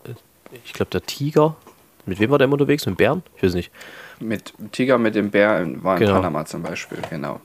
Ich 0.65 0.73
glaube, 0.73 0.89
der 0.91 1.03
Tiger. 1.05 1.55
Mit 2.05 2.19
wem 2.19 2.29
war 2.31 2.37
der 2.37 2.45
immer 2.45 2.53
unterwegs? 2.53 2.85
Mit 2.85 2.97
Bären? 2.97 3.23
Ich 3.37 3.43
weiß 3.43 3.53
nicht. 3.53 3.71
Mit 4.19 4.53
Tiger 4.71 4.97
mit 4.97 5.15
dem 5.15 5.29
Bär 5.31 5.59
in- 5.61 5.83
war 5.83 5.95
in 5.95 6.01
Genau. 6.01 6.15
Panama 6.15 6.45
zum 6.45 6.63
Beispiel, 6.63 6.99
genau. 7.09 7.41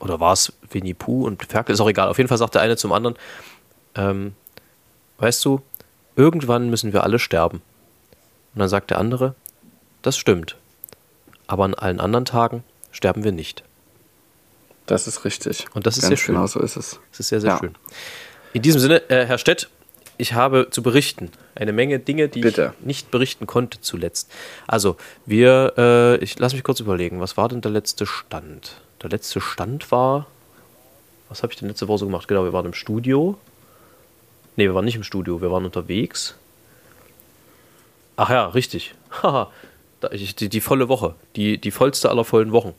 oder 0.00 0.20
war 0.20 0.32
es 0.32 0.52
Winnie 0.70 0.94
Pooh 0.94 1.26
und 1.26 1.44
Ferkel, 1.44 1.72
ist 1.74 1.80
auch 1.80 1.88
egal. 1.88 2.08
Auf 2.08 2.18
jeden 2.18 2.28
Fall 2.28 2.38
sagt 2.38 2.54
der 2.54 2.62
eine 2.62 2.76
zum 2.76 2.92
anderen, 2.92 3.16
ähm, 3.96 4.34
weißt 5.18 5.44
du, 5.44 5.60
irgendwann 6.16 6.70
müssen 6.70 6.92
wir 6.92 7.02
alle 7.02 7.18
sterben. 7.18 7.62
Und 8.54 8.60
dann 8.60 8.68
sagt 8.68 8.90
der 8.90 8.98
andere, 8.98 9.34
das 10.02 10.16
stimmt. 10.16 10.56
Aber 11.48 11.64
an 11.64 11.74
allen 11.74 11.98
anderen 12.00 12.24
Tagen 12.24 12.62
sterben 12.92 13.24
wir 13.24 13.32
nicht. 13.32 13.64
Das 14.86 15.06
ist 15.08 15.24
richtig. 15.24 15.66
Und 15.74 15.86
das 15.86 15.96
ist 15.96 16.02
Ganz 16.02 16.08
sehr 16.10 16.16
schön. 16.16 16.34
Genau 16.36 16.46
so 16.46 16.60
ist 16.60 16.76
es. 16.76 17.00
Das 17.10 17.20
ist 17.20 17.28
sehr, 17.28 17.40
sehr 17.40 17.50
Ja. 17.50 17.58
schön. 17.58 17.74
In 18.52 18.62
diesem 18.62 18.80
Sinne, 18.80 19.08
äh, 19.10 19.26
Herr 19.26 19.38
Stett, 19.38 19.68
ich 20.18 20.34
habe 20.34 20.68
zu 20.70 20.82
berichten. 20.82 21.30
Eine 21.54 21.72
Menge 21.72 21.98
Dinge, 21.98 22.28
die 22.28 22.40
Bitte. 22.40 22.74
ich 22.80 22.86
nicht 22.86 23.10
berichten 23.10 23.46
konnte 23.46 23.80
zuletzt. 23.80 24.30
Also, 24.66 24.96
wir, 25.24 25.74
äh, 25.78 26.16
ich 26.16 26.38
lass 26.38 26.52
mich 26.52 26.64
kurz 26.64 26.80
überlegen, 26.80 27.20
was 27.20 27.36
war 27.36 27.48
denn 27.48 27.60
der 27.60 27.70
letzte 27.70 28.04
Stand? 28.04 28.80
Der 29.02 29.10
letzte 29.10 29.40
Stand 29.40 29.90
war, 29.90 30.26
was 31.28 31.42
habe 31.42 31.52
ich 31.52 31.58
denn 31.58 31.68
letzte 31.68 31.88
Woche 31.88 31.98
so 31.98 32.06
gemacht? 32.06 32.28
Genau, 32.28 32.44
wir 32.44 32.52
waren 32.52 32.66
im 32.66 32.74
Studio. 32.74 33.38
Ne, 34.56 34.64
wir 34.64 34.74
waren 34.74 34.84
nicht 34.84 34.96
im 34.96 35.04
Studio, 35.04 35.40
wir 35.40 35.50
waren 35.52 35.64
unterwegs. 35.64 36.34
Ach 38.16 38.30
ja, 38.30 38.46
richtig. 38.46 38.94
Haha, 39.22 39.50
die, 40.12 40.48
die 40.48 40.60
volle 40.60 40.88
Woche. 40.88 41.14
Die, 41.36 41.58
die 41.58 41.70
vollste 41.70 42.10
aller 42.10 42.24
vollen 42.24 42.52
Wochen. 42.52 42.74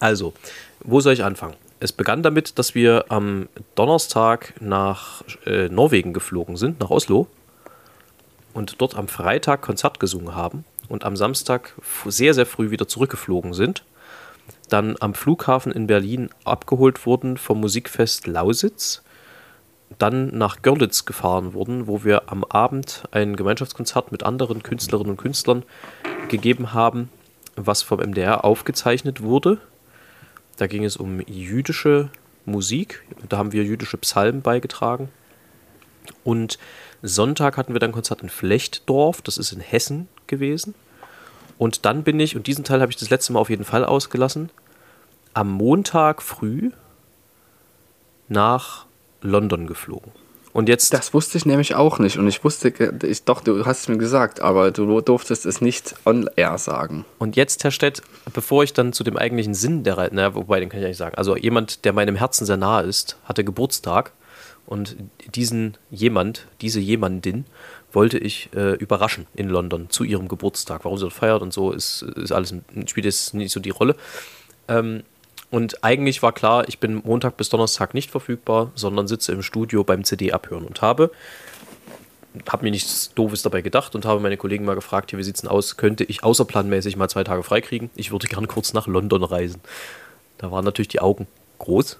Also, 0.00 0.34
wo 0.80 1.00
soll 1.00 1.14
ich 1.14 1.24
anfangen? 1.24 1.54
Es 1.82 1.90
begann 1.90 2.22
damit, 2.22 2.60
dass 2.60 2.76
wir 2.76 3.06
am 3.08 3.48
Donnerstag 3.74 4.54
nach 4.60 5.24
äh, 5.46 5.68
Norwegen 5.68 6.12
geflogen 6.12 6.56
sind, 6.56 6.78
nach 6.78 6.90
Oslo. 6.90 7.26
Und 8.54 8.80
dort 8.80 8.94
am 8.94 9.08
Freitag 9.08 9.62
Konzert 9.62 9.98
gesungen 9.98 10.36
haben. 10.36 10.64
Und 10.88 11.02
am 11.02 11.16
Samstag 11.16 11.74
sehr, 12.06 12.34
sehr 12.34 12.46
früh 12.46 12.70
wieder 12.70 12.86
zurückgeflogen 12.86 13.52
sind. 13.52 13.82
Dann 14.68 14.94
am 15.00 15.12
Flughafen 15.12 15.72
in 15.72 15.88
Berlin 15.88 16.30
abgeholt 16.44 17.04
wurden 17.04 17.36
vom 17.36 17.58
Musikfest 17.58 18.28
Lausitz. 18.28 19.02
Dann 19.98 20.38
nach 20.38 20.62
Görlitz 20.62 21.04
gefahren 21.04 21.52
wurden, 21.52 21.88
wo 21.88 22.04
wir 22.04 22.30
am 22.30 22.44
Abend 22.44 23.02
ein 23.10 23.34
Gemeinschaftskonzert 23.34 24.12
mit 24.12 24.22
anderen 24.22 24.62
Künstlerinnen 24.62 25.10
und 25.10 25.16
Künstlern 25.16 25.64
gegeben 26.28 26.74
haben, 26.74 27.08
was 27.56 27.82
vom 27.82 27.98
MDR 27.98 28.44
aufgezeichnet 28.44 29.20
wurde. 29.20 29.58
Da 30.56 30.66
ging 30.66 30.84
es 30.84 30.96
um 30.96 31.20
jüdische 31.20 32.10
Musik. 32.44 33.02
Da 33.28 33.38
haben 33.38 33.52
wir 33.52 33.64
jüdische 33.64 33.98
Psalmen 33.98 34.42
beigetragen. 34.42 35.08
Und 36.24 36.58
Sonntag 37.02 37.56
hatten 37.56 37.72
wir 37.72 37.80
dann 37.80 37.92
Konzert 37.92 38.22
in 38.22 38.28
Flechtdorf, 38.28 39.22
das 39.22 39.38
ist 39.38 39.52
in 39.52 39.60
Hessen 39.60 40.08
gewesen. 40.26 40.74
Und 41.58 41.84
dann 41.84 42.02
bin 42.02 42.18
ich, 42.20 42.36
und 42.36 42.46
diesen 42.46 42.64
Teil 42.64 42.80
habe 42.80 42.90
ich 42.90 42.96
das 42.96 43.10
letzte 43.10 43.32
Mal 43.32 43.40
auf 43.40 43.50
jeden 43.50 43.64
Fall 43.64 43.84
ausgelassen, 43.84 44.50
am 45.34 45.50
Montag 45.50 46.22
früh 46.22 46.70
nach 48.28 48.86
London 49.20 49.66
geflogen. 49.66 50.12
Und 50.52 50.68
jetzt 50.68 50.92
Das 50.92 51.14
wusste 51.14 51.38
ich 51.38 51.46
nämlich 51.46 51.74
auch 51.74 51.98
nicht. 51.98 52.18
Und 52.18 52.28
ich 52.28 52.44
wusste, 52.44 52.72
ge- 52.72 52.92
ich, 53.04 53.24
doch, 53.24 53.40
du 53.40 53.64
hast 53.64 53.80
es 53.80 53.88
mir 53.88 53.96
gesagt, 53.96 54.40
aber 54.42 54.70
du 54.70 55.00
durftest 55.00 55.46
es 55.46 55.60
nicht 55.62 55.94
on 56.04 56.28
air 56.36 56.58
sagen. 56.58 57.06
Und 57.18 57.36
jetzt, 57.36 57.64
Herr 57.64 57.70
Stett, 57.70 58.02
bevor 58.34 58.62
ich 58.62 58.74
dann 58.74 58.92
zu 58.92 59.02
dem 59.02 59.16
eigentlichen 59.16 59.54
Sinn 59.54 59.82
der 59.82 59.96
Reise, 59.96 60.14
na, 60.14 60.34
wobei, 60.34 60.60
den 60.60 60.68
kann 60.68 60.80
ich 60.80 60.86
nicht 60.86 60.98
sagen. 60.98 61.14
Also 61.16 61.36
jemand, 61.36 61.84
der 61.86 61.94
meinem 61.94 62.16
Herzen 62.16 62.44
sehr 62.44 62.58
nahe 62.58 62.82
ist, 62.82 63.16
hatte 63.24 63.44
Geburtstag 63.44 64.12
und 64.66 64.96
diesen 65.34 65.78
jemand, 65.90 66.46
diese 66.60 66.80
jemandin, 66.80 67.46
wollte 67.90 68.18
ich 68.18 68.50
äh, 68.54 68.74
überraschen 68.76 69.26
in 69.34 69.48
London 69.48 69.88
zu 69.88 70.04
ihrem 70.04 70.28
Geburtstag. 70.28 70.84
Warum 70.84 70.98
sie 70.98 71.02
dort 71.04 71.14
feiert 71.14 71.40
und 71.42 71.52
so, 71.52 71.72
ist, 71.72 72.02
ist 72.02 72.32
alles, 72.32 72.54
spielt 72.86 73.06
jetzt 73.06 73.32
nicht 73.34 73.52
so 73.52 73.60
die 73.60 73.70
Rolle. 73.70 73.96
Ähm, 74.68 75.02
und 75.52 75.84
eigentlich 75.84 76.22
war 76.22 76.32
klar, 76.32 76.66
ich 76.66 76.78
bin 76.78 77.02
Montag 77.04 77.36
bis 77.36 77.50
Donnerstag 77.50 77.92
nicht 77.92 78.10
verfügbar, 78.10 78.72
sondern 78.74 79.06
sitze 79.06 79.32
im 79.32 79.42
Studio 79.42 79.84
beim 79.84 80.02
CD 80.02 80.32
abhören 80.32 80.64
und 80.64 80.80
habe 80.80 81.12
habe 82.50 82.64
mir 82.64 82.70
nichts 82.70 83.12
Doofes 83.14 83.42
dabei 83.42 83.60
gedacht 83.60 83.94
und 83.94 84.06
habe 84.06 84.18
meine 84.18 84.38
Kollegen 84.38 84.64
mal 84.64 84.74
gefragt, 84.74 85.10
hier, 85.10 85.18
wie 85.18 85.22
sieht's 85.22 85.42
denn 85.42 85.50
aus? 85.50 85.76
Könnte 85.76 86.04
ich 86.04 86.24
außerplanmäßig 86.24 86.96
mal 86.96 87.10
zwei 87.10 87.22
Tage 87.22 87.42
freikriegen? 87.42 87.90
Ich 87.94 88.10
würde 88.10 88.26
gern 88.28 88.48
kurz 88.48 88.72
nach 88.72 88.86
London 88.86 89.22
reisen. 89.22 89.60
Da 90.38 90.50
waren 90.50 90.64
natürlich 90.64 90.88
die 90.88 91.00
Augen 91.00 91.26
groß. 91.58 91.98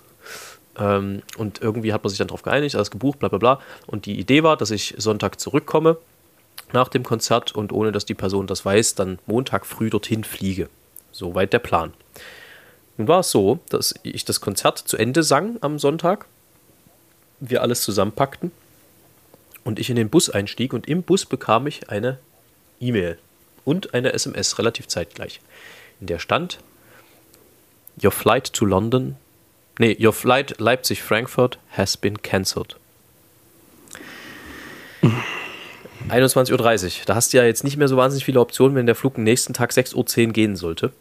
Ähm, 0.78 1.20
und 1.36 1.60
irgendwie 1.60 1.92
hat 1.92 2.02
man 2.02 2.08
sich 2.08 2.16
dann 2.16 2.28
darauf 2.28 2.42
geeinigt, 2.42 2.74
alles 2.74 2.90
gebucht, 2.90 3.18
bla 3.18 3.28
bla 3.28 3.36
bla. 3.36 3.60
Und 3.86 4.06
die 4.06 4.18
Idee 4.18 4.42
war, 4.42 4.56
dass 4.56 4.70
ich 4.70 4.94
Sonntag 4.96 5.38
zurückkomme 5.38 5.98
nach 6.72 6.88
dem 6.88 7.02
Konzert 7.02 7.54
und 7.54 7.70
ohne 7.70 7.92
dass 7.92 8.06
die 8.06 8.14
Person 8.14 8.46
das 8.46 8.64
weiß, 8.64 8.94
dann 8.94 9.18
Montag 9.26 9.66
früh 9.66 9.90
dorthin 9.90 10.24
fliege. 10.24 10.70
Soweit 11.10 11.52
der 11.52 11.58
Plan. 11.58 11.92
Nun 13.02 13.08
war 13.08 13.18
es 13.18 13.32
so, 13.32 13.58
dass 13.68 13.96
ich 14.04 14.24
das 14.24 14.40
Konzert 14.40 14.78
zu 14.78 14.96
Ende 14.96 15.24
sang 15.24 15.56
am 15.60 15.80
Sonntag, 15.80 16.26
wir 17.40 17.60
alles 17.60 17.82
zusammenpackten 17.82 18.52
und 19.64 19.80
ich 19.80 19.90
in 19.90 19.96
den 19.96 20.08
Bus 20.08 20.30
einstieg 20.30 20.72
und 20.72 20.86
im 20.86 21.02
Bus 21.02 21.26
bekam 21.26 21.66
ich 21.66 21.90
eine 21.90 22.20
E-Mail 22.78 23.18
und 23.64 23.92
eine 23.92 24.12
SMS 24.12 24.56
relativ 24.60 24.86
zeitgleich, 24.86 25.40
in 26.00 26.06
der 26.06 26.20
stand 26.20 26.60
Your 28.00 28.12
flight 28.12 28.52
to 28.52 28.64
London, 28.64 29.16
nee, 29.80 29.96
your 30.00 30.12
flight 30.12 30.60
Leipzig-Frankfurt 30.60 31.58
has 31.76 31.96
been 31.96 32.22
cancelled. 32.22 32.76
21.30 36.08 36.52
Uhr. 36.52 37.04
Da 37.06 37.16
hast 37.16 37.32
du 37.32 37.38
ja 37.38 37.44
jetzt 37.44 37.64
nicht 37.64 37.76
mehr 37.76 37.88
so 37.88 37.96
wahnsinnig 37.96 38.24
viele 38.24 38.38
Optionen, 38.38 38.76
wenn 38.76 38.86
der 38.86 38.94
Flug 38.94 39.16
am 39.16 39.24
nächsten 39.24 39.54
Tag 39.54 39.72
6.10 39.72 40.26
Uhr 40.26 40.32
gehen 40.32 40.54
sollte. 40.54 40.92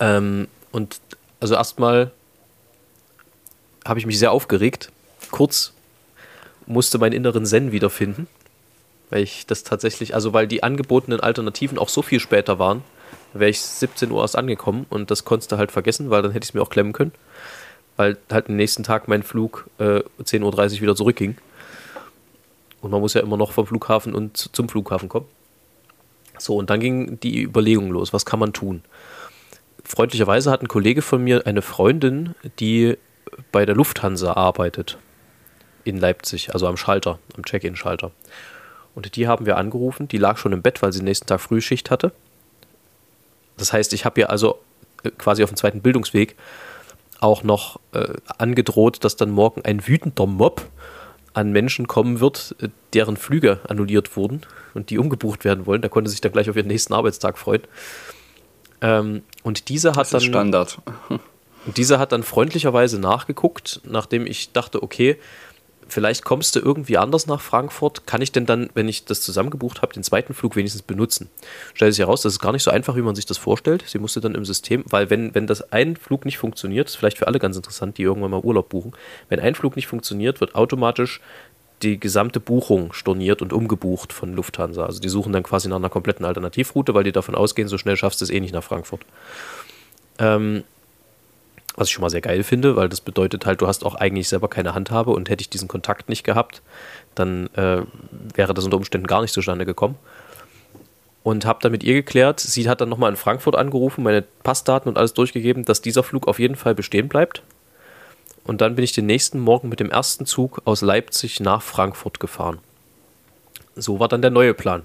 Ähm, 0.00 0.48
und 0.72 1.00
also 1.40 1.54
erstmal 1.54 2.10
habe 3.84 3.98
ich 3.98 4.06
mich 4.06 4.18
sehr 4.18 4.32
aufgeregt. 4.32 4.90
Kurz 5.30 5.72
musste 6.66 6.98
meinen 6.98 7.12
inneren 7.12 7.44
Zen 7.46 7.72
wiederfinden, 7.72 8.26
weil 9.10 9.22
ich 9.22 9.46
das 9.46 9.62
tatsächlich, 9.62 10.14
also 10.14 10.32
weil 10.32 10.46
die 10.46 10.62
angebotenen 10.62 11.20
Alternativen 11.20 11.78
auch 11.78 11.88
so 11.88 12.02
viel 12.02 12.20
später 12.20 12.58
waren, 12.58 12.82
wäre 13.34 13.50
ich 13.50 13.60
17 13.60 14.10
Uhr 14.10 14.22
erst 14.22 14.36
angekommen 14.36 14.86
und 14.90 15.10
das 15.10 15.24
konntest 15.24 15.52
du 15.52 15.58
halt 15.58 15.72
vergessen, 15.72 16.10
weil 16.10 16.22
dann 16.22 16.32
hätte 16.32 16.44
ich 16.44 16.50
es 16.50 16.54
mir 16.54 16.62
auch 16.62 16.70
klemmen 16.70 16.92
können, 16.92 17.12
weil 17.96 18.16
halt 18.30 18.48
am 18.48 18.56
nächsten 18.56 18.82
Tag 18.82 19.08
mein 19.08 19.22
Flug 19.22 19.68
äh, 19.78 20.00
10.30 20.22 20.42
Uhr 20.42 20.80
wieder 20.80 20.96
zurückging. 20.96 21.36
Und 22.80 22.90
man 22.90 23.00
muss 23.00 23.14
ja 23.14 23.22
immer 23.22 23.36
noch 23.36 23.52
vom 23.52 23.66
Flughafen 23.66 24.14
und 24.14 24.36
zum 24.36 24.68
Flughafen 24.68 25.08
kommen. 25.08 25.26
So, 26.38 26.56
und 26.56 26.70
dann 26.70 26.80
ging 26.80 27.18
die 27.20 27.42
Überlegung 27.42 27.90
los, 27.90 28.12
was 28.12 28.26
kann 28.26 28.38
man 28.38 28.52
tun? 28.52 28.82
Freundlicherweise 29.84 30.50
hat 30.50 30.62
ein 30.62 30.68
Kollege 30.68 31.02
von 31.02 31.22
mir 31.22 31.46
eine 31.46 31.62
Freundin, 31.62 32.34
die 32.58 32.96
bei 33.52 33.66
der 33.66 33.74
Lufthansa 33.74 34.32
arbeitet 34.32 34.98
in 35.84 35.98
Leipzig, 35.98 36.52
also 36.54 36.66
am 36.66 36.76
Schalter, 36.76 37.18
am 37.36 37.44
Check-in-Schalter. 37.44 38.10
Und 38.94 39.16
die 39.16 39.28
haben 39.28 39.44
wir 39.44 39.56
angerufen, 39.56 40.08
die 40.08 40.18
lag 40.18 40.38
schon 40.38 40.52
im 40.52 40.62
Bett, 40.62 40.82
weil 40.82 40.92
sie 40.92 41.02
nächsten 41.02 41.26
Tag 41.26 41.40
Frühschicht 41.40 41.90
hatte. 41.90 42.12
Das 43.56 43.72
heißt, 43.72 43.92
ich 43.92 44.04
habe 44.04 44.20
ihr 44.20 44.30
also 44.30 44.60
äh, 45.02 45.10
quasi 45.10 45.42
auf 45.42 45.50
dem 45.50 45.56
zweiten 45.56 45.82
Bildungsweg 45.82 46.36
auch 47.20 47.42
noch 47.42 47.80
äh, 47.92 48.14
angedroht, 48.38 49.04
dass 49.04 49.16
dann 49.16 49.30
morgen 49.30 49.62
ein 49.64 49.86
wütender 49.86 50.26
Mob 50.26 50.68
an 51.32 51.52
Menschen 51.52 51.88
kommen 51.88 52.20
wird, 52.20 52.54
äh, 52.60 52.68
deren 52.92 53.16
Flüge 53.16 53.60
annulliert 53.68 54.16
wurden 54.16 54.42
und 54.74 54.90
die 54.90 54.98
umgebucht 54.98 55.44
werden 55.44 55.66
wollen. 55.66 55.82
Da 55.82 55.88
konnte 55.88 56.10
sich 56.10 56.20
dann 56.20 56.32
gleich 56.32 56.48
auf 56.48 56.56
ihren 56.56 56.68
nächsten 56.68 56.94
Arbeitstag 56.94 57.38
freuen. 57.38 57.62
Ähm, 58.84 59.22
und 59.42 59.68
diese 59.70 59.90
hat 59.92 60.00
Das 60.00 60.10
dann 60.10 60.20
Standard. 60.20 60.78
und 61.66 61.76
dieser 61.78 61.98
hat 61.98 62.12
dann 62.12 62.22
freundlicherweise 62.22 63.00
nachgeguckt, 63.00 63.80
nachdem 63.84 64.26
ich 64.26 64.52
dachte, 64.52 64.82
okay, 64.82 65.16
vielleicht 65.88 66.24
kommst 66.24 66.54
du 66.54 66.60
irgendwie 66.60 66.98
anders 66.98 67.26
nach 67.26 67.40
Frankfurt. 67.40 68.06
Kann 68.06 68.20
ich 68.20 68.30
denn 68.30 68.44
dann, 68.46 68.68
wenn 68.74 68.88
ich 68.88 69.06
das 69.06 69.22
zusammengebucht 69.22 69.80
habe, 69.80 69.94
den 69.94 70.02
zweiten 70.02 70.34
Flug 70.34 70.54
wenigstens 70.56 70.82
benutzen? 70.82 71.30
Stellt 71.72 71.94
sich 71.94 72.00
heraus, 72.00 72.22
das 72.22 72.34
ist 72.34 72.40
gar 72.40 72.52
nicht 72.52 72.62
so 72.62 72.70
einfach, 72.70 72.94
wie 72.96 73.02
man 73.02 73.14
sich 73.14 73.26
das 73.26 73.38
vorstellt. 73.38 73.84
Sie 73.86 73.98
musste 73.98 74.20
dann 74.20 74.34
im 74.34 74.44
System, 74.44 74.84
weil 74.86 75.08
wenn, 75.08 75.34
wenn 75.34 75.46
das 75.46 75.72
ein 75.72 75.96
Flug 75.96 76.26
nicht 76.26 76.38
funktioniert, 76.38 76.88
ist 76.88 76.96
vielleicht 76.96 77.18
für 77.18 77.26
alle 77.26 77.38
ganz 77.38 77.56
interessant, 77.56 77.96
die 77.96 78.02
irgendwann 78.02 78.30
mal 78.30 78.40
Urlaub 78.40 78.68
buchen, 78.68 78.92
wenn 79.30 79.40
ein 79.40 79.54
Flug 79.54 79.76
nicht 79.76 79.86
funktioniert, 79.86 80.40
wird 80.40 80.54
automatisch 80.54 81.20
die 81.82 81.98
gesamte 82.00 82.40
Buchung 82.40 82.92
storniert 82.92 83.42
und 83.42 83.52
umgebucht 83.52 84.12
von 84.12 84.34
Lufthansa. 84.34 84.86
Also 84.86 85.00
die 85.00 85.08
suchen 85.08 85.32
dann 85.32 85.42
quasi 85.42 85.68
nach 85.68 85.76
einer 85.76 85.90
kompletten 85.90 86.24
Alternativroute, 86.24 86.94
weil 86.94 87.04
die 87.04 87.12
davon 87.12 87.34
ausgehen, 87.34 87.68
so 87.68 87.78
schnell 87.78 87.96
schaffst 87.96 88.20
du 88.20 88.24
es 88.24 88.30
eh 88.30 88.40
nicht 88.40 88.54
nach 88.54 88.62
Frankfurt. 88.64 89.02
Ähm, 90.18 90.64
was 91.76 91.88
ich 91.88 91.94
schon 91.94 92.02
mal 92.02 92.10
sehr 92.10 92.20
geil 92.20 92.42
finde, 92.44 92.76
weil 92.76 92.88
das 92.88 93.00
bedeutet 93.00 93.46
halt, 93.46 93.60
du 93.60 93.66
hast 93.66 93.84
auch 93.84 93.96
eigentlich 93.96 94.28
selber 94.28 94.48
keine 94.48 94.74
Handhabe 94.74 95.10
und 95.10 95.28
hätte 95.28 95.42
ich 95.42 95.50
diesen 95.50 95.68
Kontakt 95.68 96.08
nicht 96.08 96.22
gehabt, 96.22 96.62
dann 97.14 97.48
äh, 97.54 97.82
wäre 98.34 98.54
das 98.54 98.64
unter 98.64 98.76
Umständen 98.76 99.06
gar 99.06 99.22
nicht 99.22 99.34
zustande 99.34 99.66
gekommen. 99.66 99.96
Und 101.24 101.46
habe 101.46 101.58
dann 101.62 101.72
mit 101.72 101.82
ihr 101.82 101.94
geklärt, 101.94 102.38
sie 102.38 102.68
hat 102.68 102.82
dann 102.82 102.90
nochmal 102.90 103.10
in 103.10 103.16
Frankfurt 103.16 103.56
angerufen, 103.56 104.04
meine 104.04 104.22
Passdaten 104.22 104.90
und 104.90 104.98
alles 104.98 105.14
durchgegeben, 105.14 105.64
dass 105.64 105.80
dieser 105.80 106.02
Flug 106.02 106.28
auf 106.28 106.38
jeden 106.38 106.54
Fall 106.54 106.74
bestehen 106.74 107.08
bleibt. 107.08 107.42
Und 108.44 108.60
dann 108.60 108.74
bin 108.74 108.84
ich 108.84 108.92
den 108.92 109.06
nächsten 109.06 109.40
Morgen 109.40 109.68
mit 109.68 109.80
dem 109.80 109.90
ersten 109.90 110.26
Zug 110.26 110.60
aus 110.64 110.82
Leipzig 110.82 111.40
nach 111.40 111.62
Frankfurt 111.62 112.20
gefahren. 112.20 112.58
So 113.74 113.98
war 113.98 114.08
dann 114.08 114.22
der 114.22 114.30
neue 114.30 114.54
Plan. 114.54 114.82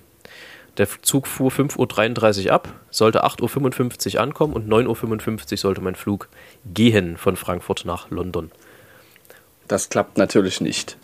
Der 0.78 0.88
Zug 1.02 1.28
fuhr 1.28 1.52
5.33 1.52 2.46
Uhr 2.46 2.54
ab, 2.54 2.70
sollte 2.90 3.26
8.55 3.26 4.16
Uhr 4.16 4.22
ankommen 4.22 4.54
und 4.54 4.70
9.55 4.70 5.52
Uhr 5.52 5.58
sollte 5.58 5.82
mein 5.82 5.96
Flug 5.96 6.30
gehen 6.74 7.18
von 7.18 7.36
Frankfurt 7.36 7.84
nach 7.84 8.10
London. 8.10 8.50
Das 9.68 9.90
klappt 9.90 10.18
natürlich 10.18 10.62
nicht. 10.62 10.98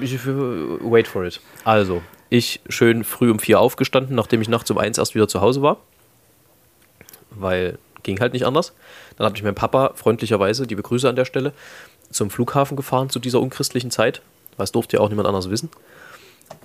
Ich, 0.00 0.18
wait 0.26 1.06
for 1.06 1.24
it. 1.24 1.40
Also, 1.64 2.02
ich 2.30 2.60
schön 2.68 3.04
früh 3.04 3.30
um 3.30 3.38
vier 3.38 3.60
aufgestanden, 3.60 4.16
nachdem 4.16 4.40
ich 4.40 4.48
nachts 4.48 4.70
um 4.70 4.78
eins 4.78 4.98
erst 4.98 5.14
wieder 5.14 5.28
zu 5.28 5.42
Hause 5.42 5.60
war. 5.60 5.76
Weil 7.30 7.78
ging 8.02 8.20
halt 8.20 8.32
nicht 8.32 8.46
anders. 8.46 8.72
Dann 9.16 9.26
hat 9.26 9.32
mich 9.34 9.42
mein 9.42 9.54
Papa 9.54 9.92
freundlicherweise, 9.94 10.66
die 10.66 10.74
Begrüße 10.74 11.08
an 11.08 11.16
der 11.16 11.24
Stelle, 11.24 11.52
zum 12.10 12.30
Flughafen 12.30 12.76
gefahren 12.76 13.10
zu 13.10 13.18
dieser 13.18 13.40
unchristlichen 13.40 13.90
Zeit. 13.90 14.22
Das 14.58 14.72
durfte 14.72 14.96
ja 14.96 15.02
auch 15.02 15.08
niemand 15.08 15.28
anders 15.28 15.50
wissen. 15.50 15.70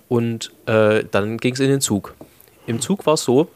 Und 0.10 0.51
äh, 0.65 1.03
dann 1.10 1.38
ging 1.38 1.53
es 1.53 1.60
in 1.60 1.70
den 1.70 1.82
Zug. 1.82 2.13
Im 2.65 2.82
Zug 2.82 3.06
war 3.06 3.13
es 3.15 3.24
so, 3.24 3.50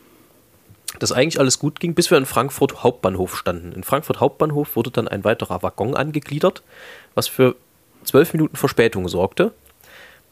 dass 0.99 1.11
eigentlich 1.11 1.39
alles 1.39 1.59
gut 1.59 1.79
ging, 1.79 1.93
bis 1.93 2.11
wir 2.11 2.17
in 2.17 2.25
Frankfurt 2.25 2.83
Hauptbahnhof 2.83 3.37
standen. 3.37 3.71
In 3.71 3.83
Frankfurt 3.83 4.19
Hauptbahnhof 4.19 4.75
wurde 4.75 4.91
dann 4.91 5.07
ein 5.07 5.23
weiterer 5.23 5.63
Waggon 5.63 5.95
angegliedert, 5.95 6.63
was 7.15 7.27
für 7.27 7.55
zwölf 8.03 8.33
Minuten 8.33 8.55
Verspätung 8.55 9.07
sorgte. 9.07 9.53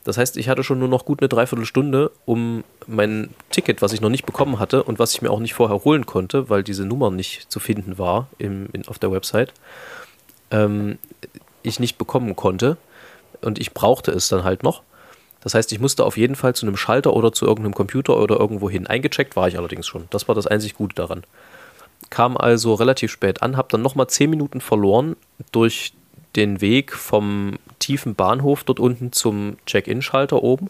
Das 0.03 0.17
heißt, 0.17 0.37
ich 0.37 0.47
hatte 0.47 0.63
schon 0.63 0.79
nur 0.79 0.87
noch 0.87 1.05
gut 1.05 1.21
eine 1.21 1.29
Dreiviertelstunde, 1.29 2.11
um 2.25 2.63
mein 2.87 3.29
Ticket, 3.49 3.81
was 3.81 3.93
ich 3.93 4.01
noch 4.01 4.09
nicht 4.09 4.25
bekommen 4.25 4.59
hatte 4.59 4.83
und 4.83 4.97
was 4.97 5.13
ich 5.13 5.21
mir 5.21 5.29
auch 5.29 5.39
nicht 5.39 5.53
vorher 5.53 5.83
holen 5.83 6.05
konnte, 6.05 6.49
weil 6.49 6.63
diese 6.63 6.85
Nummer 6.85 7.11
nicht 7.11 7.51
zu 7.51 7.59
finden 7.59 7.97
war 7.97 8.27
im, 8.37 8.67
in, 8.71 8.87
auf 8.87 8.97
der 8.97 9.11
Website, 9.11 9.53
ähm, 10.51 10.97
ich 11.63 11.79
nicht 11.79 11.97
bekommen 11.97 12.35
konnte. 12.35 12.77
Und 13.41 13.59
ich 13.59 13.73
brauchte 13.73 14.11
es 14.11 14.29
dann 14.29 14.43
halt 14.43 14.63
noch. 14.63 14.83
Das 15.41 15.53
heißt, 15.53 15.71
ich 15.71 15.79
musste 15.79 16.03
auf 16.05 16.17
jeden 16.17 16.35
Fall 16.35 16.55
zu 16.55 16.65
einem 16.65 16.77
Schalter 16.77 17.13
oder 17.13 17.31
zu 17.31 17.45
irgendeinem 17.45 17.73
Computer 17.73 18.17
oder 18.17 18.37
irgendwo 18.39 18.69
hin. 18.69 18.87
Eingecheckt 18.87 19.35
war 19.35 19.47
ich 19.47 19.57
allerdings 19.57 19.87
schon. 19.87 20.07
Das 20.09 20.27
war 20.27 20.35
das 20.35 20.47
einzig 20.47 20.75
Gute 20.75 20.95
daran. 20.95 21.23
Kam 22.09 22.37
also 22.37 22.73
relativ 22.73 23.11
spät 23.11 23.41
an, 23.41 23.55
habe 23.55 23.67
dann 23.71 23.81
nochmal 23.81 24.07
10 24.07 24.29
Minuten 24.29 24.61
verloren 24.61 25.15
durch 25.51 25.93
den 26.35 26.61
Weg 26.61 26.93
vom 26.93 27.57
tiefen 27.79 28.15
Bahnhof 28.15 28.63
dort 28.63 28.79
unten 28.79 29.11
zum 29.11 29.57
Check-in-Schalter 29.65 30.43
oben. 30.43 30.69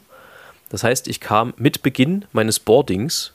Das 0.69 0.83
heißt, 0.83 1.07
ich 1.07 1.19
kam 1.19 1.53
mit 1.57 1.81
Beginn 1.81 2.25
meines 2.31 2.59
Boardings 2.59 3.33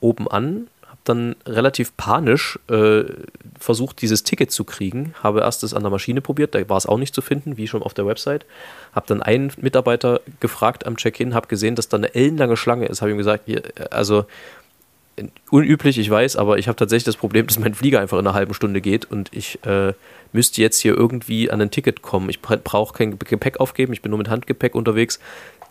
oben 0.00 0.26
an, 0.28 0.68
habe 0.86 1.00
dann 1.04 1.36
relativ 1.46 1.96
panisch 1.96 2.58
äh, 2.68 3.04
versucht, 3.58 4.00
dieses 4.00 4.22
Ticket 4.22 4.50
zu 4.50 4.64
kriegen, 4.64 5.14
habe 5.22 5.40
erst 5.40 5.62
es 5.62 5.74
an 5.74 5.82
der 5.82 5.90
Maschine 5.90 6.22
probiert, 6.22 6.54
da 6.54 6.68
war 6.68 6.78
es 6.78 6.86
auch 6.86 6.96
nicht 6.96 7.14
zu 7.14 7.20
finden, 7.20 7.58
wie 7.58 7.68
schon 7.68 7.82
auf 7.82 7.94
der 7.94 8.06
Website. 8.06 8.46
Habe 8.94 9.06
dann 9.06 9.22
einen 9.22 9.52
Mitarbeiter 9.58 10.20
gefragt 10.40 10.86
am 10.86 10.96
Check-in, 10.96 11.34
habe 11.34 11.48
gesehen, 11.48 11.74
dass 11.74 11.88
da 11.88 11.98
eine 11.98 12.14
ellenlange 12.14 12.56
Schlange 12.56 12.86
ist, 12.86 13.02
habe 13.02 13.12
ihm 13.12 13.18
gesagt, 13.18 13.44
hier, 13.46 13.62
also 13.90 14.24
unüblich, 15.50 15.98
ich 15.98 16.10
weiß, 16.10 16.36
aber 16.36 16.58
ich 16.58 16.68
habe 16.68 16.76
tatsächlich 16.76 17.04
das 17.04 17.16
Problem, 17.16 17.46
dass 17.46 17.58
mein 17.58 17.74
Flieger 17.74 18.00
einfach 18.00 18.18
in 18.18 18.26
einer 18.26 18.34
halben 18.34 18.54
Stunde 18.54 18.80
geht 18.80 19.10
und 19.10 19.28
ich 19.32 19.64
äh, 19.64 19.92
müsste 20.32 20.62
jetzt 20.62 20.78
hier 20.78 20.96
irgendwie 20.96 21.50
an 21.50 21.60
ein 21.60 21.70
Ticket 21.70 22.02
kommen. 22.02 22.30
Ich 22.30 22.40
brauche 22.40 22.94
kein 22.94 23.18
Gepäck 23.18 23.60
aufgeben, 23.60 23.92
ich 23.92 24.02
bin 24.02 24.10
nur 24.10 24.18
mit 24.18 24.28
Handgepäck 24.28 24.74
unterwegs. 24.74 25.20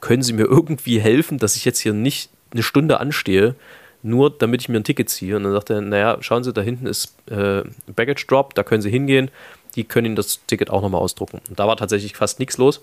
Können 0.01 0.23
Sie 0.23 0.33
mir 0.33 0.45
irgendwie 0.45 0.99
helfen, 0.99 1.37
dass 1.37 1.55
ich 1.55 1.65
jetzt 1.65 1.79
hier 1.79 1.93
nicht 1.93 2.29
eine 2.51 2.63
Stunde 2.63 2.99
anstehe, 2.99 3.55
nur 4.01 4.29
damit 4.29 4.61
ich 4.61 4.69
mir 4.69 4.77
ein 4.77 4.83
Ticket 4.83 5.09
ziehe? 5.09 5.35
Und 5.35 5.43
dann 5.43 5.53
sagt 5.53 5.69
er, 5.69 5.81
naja, 5.81 6.17
schauen 6.21 6.43
Sie, 6.43 6.53
da 6.53 6.61
hinten 6.61 6.85
ist 6.85 7.15
äh, 7.29 7.63
Baggage 7.87 8.25
Drop, 8.27 8.53
da 8.55 8.63
können 8.63 8.81
Sie 8.81 8.89
hingehen, 8.89 9.29
die 9.75 9.83
können 9.83 10.07
Ihnen 10.07 10.15
das 10.15 10.45
Ticket 10.47 10.69
auch 10.69 10.81
nochmal 10.81 11.01
ausdrucken. 11.01 11.41
Und 11.49 11.59
da 11.59 11.67
war 11.67 11.77
tatsächlich 11.77 12.15
fast 12.15 12.39
nichts 12.39 12.57
los. 12.57 12.81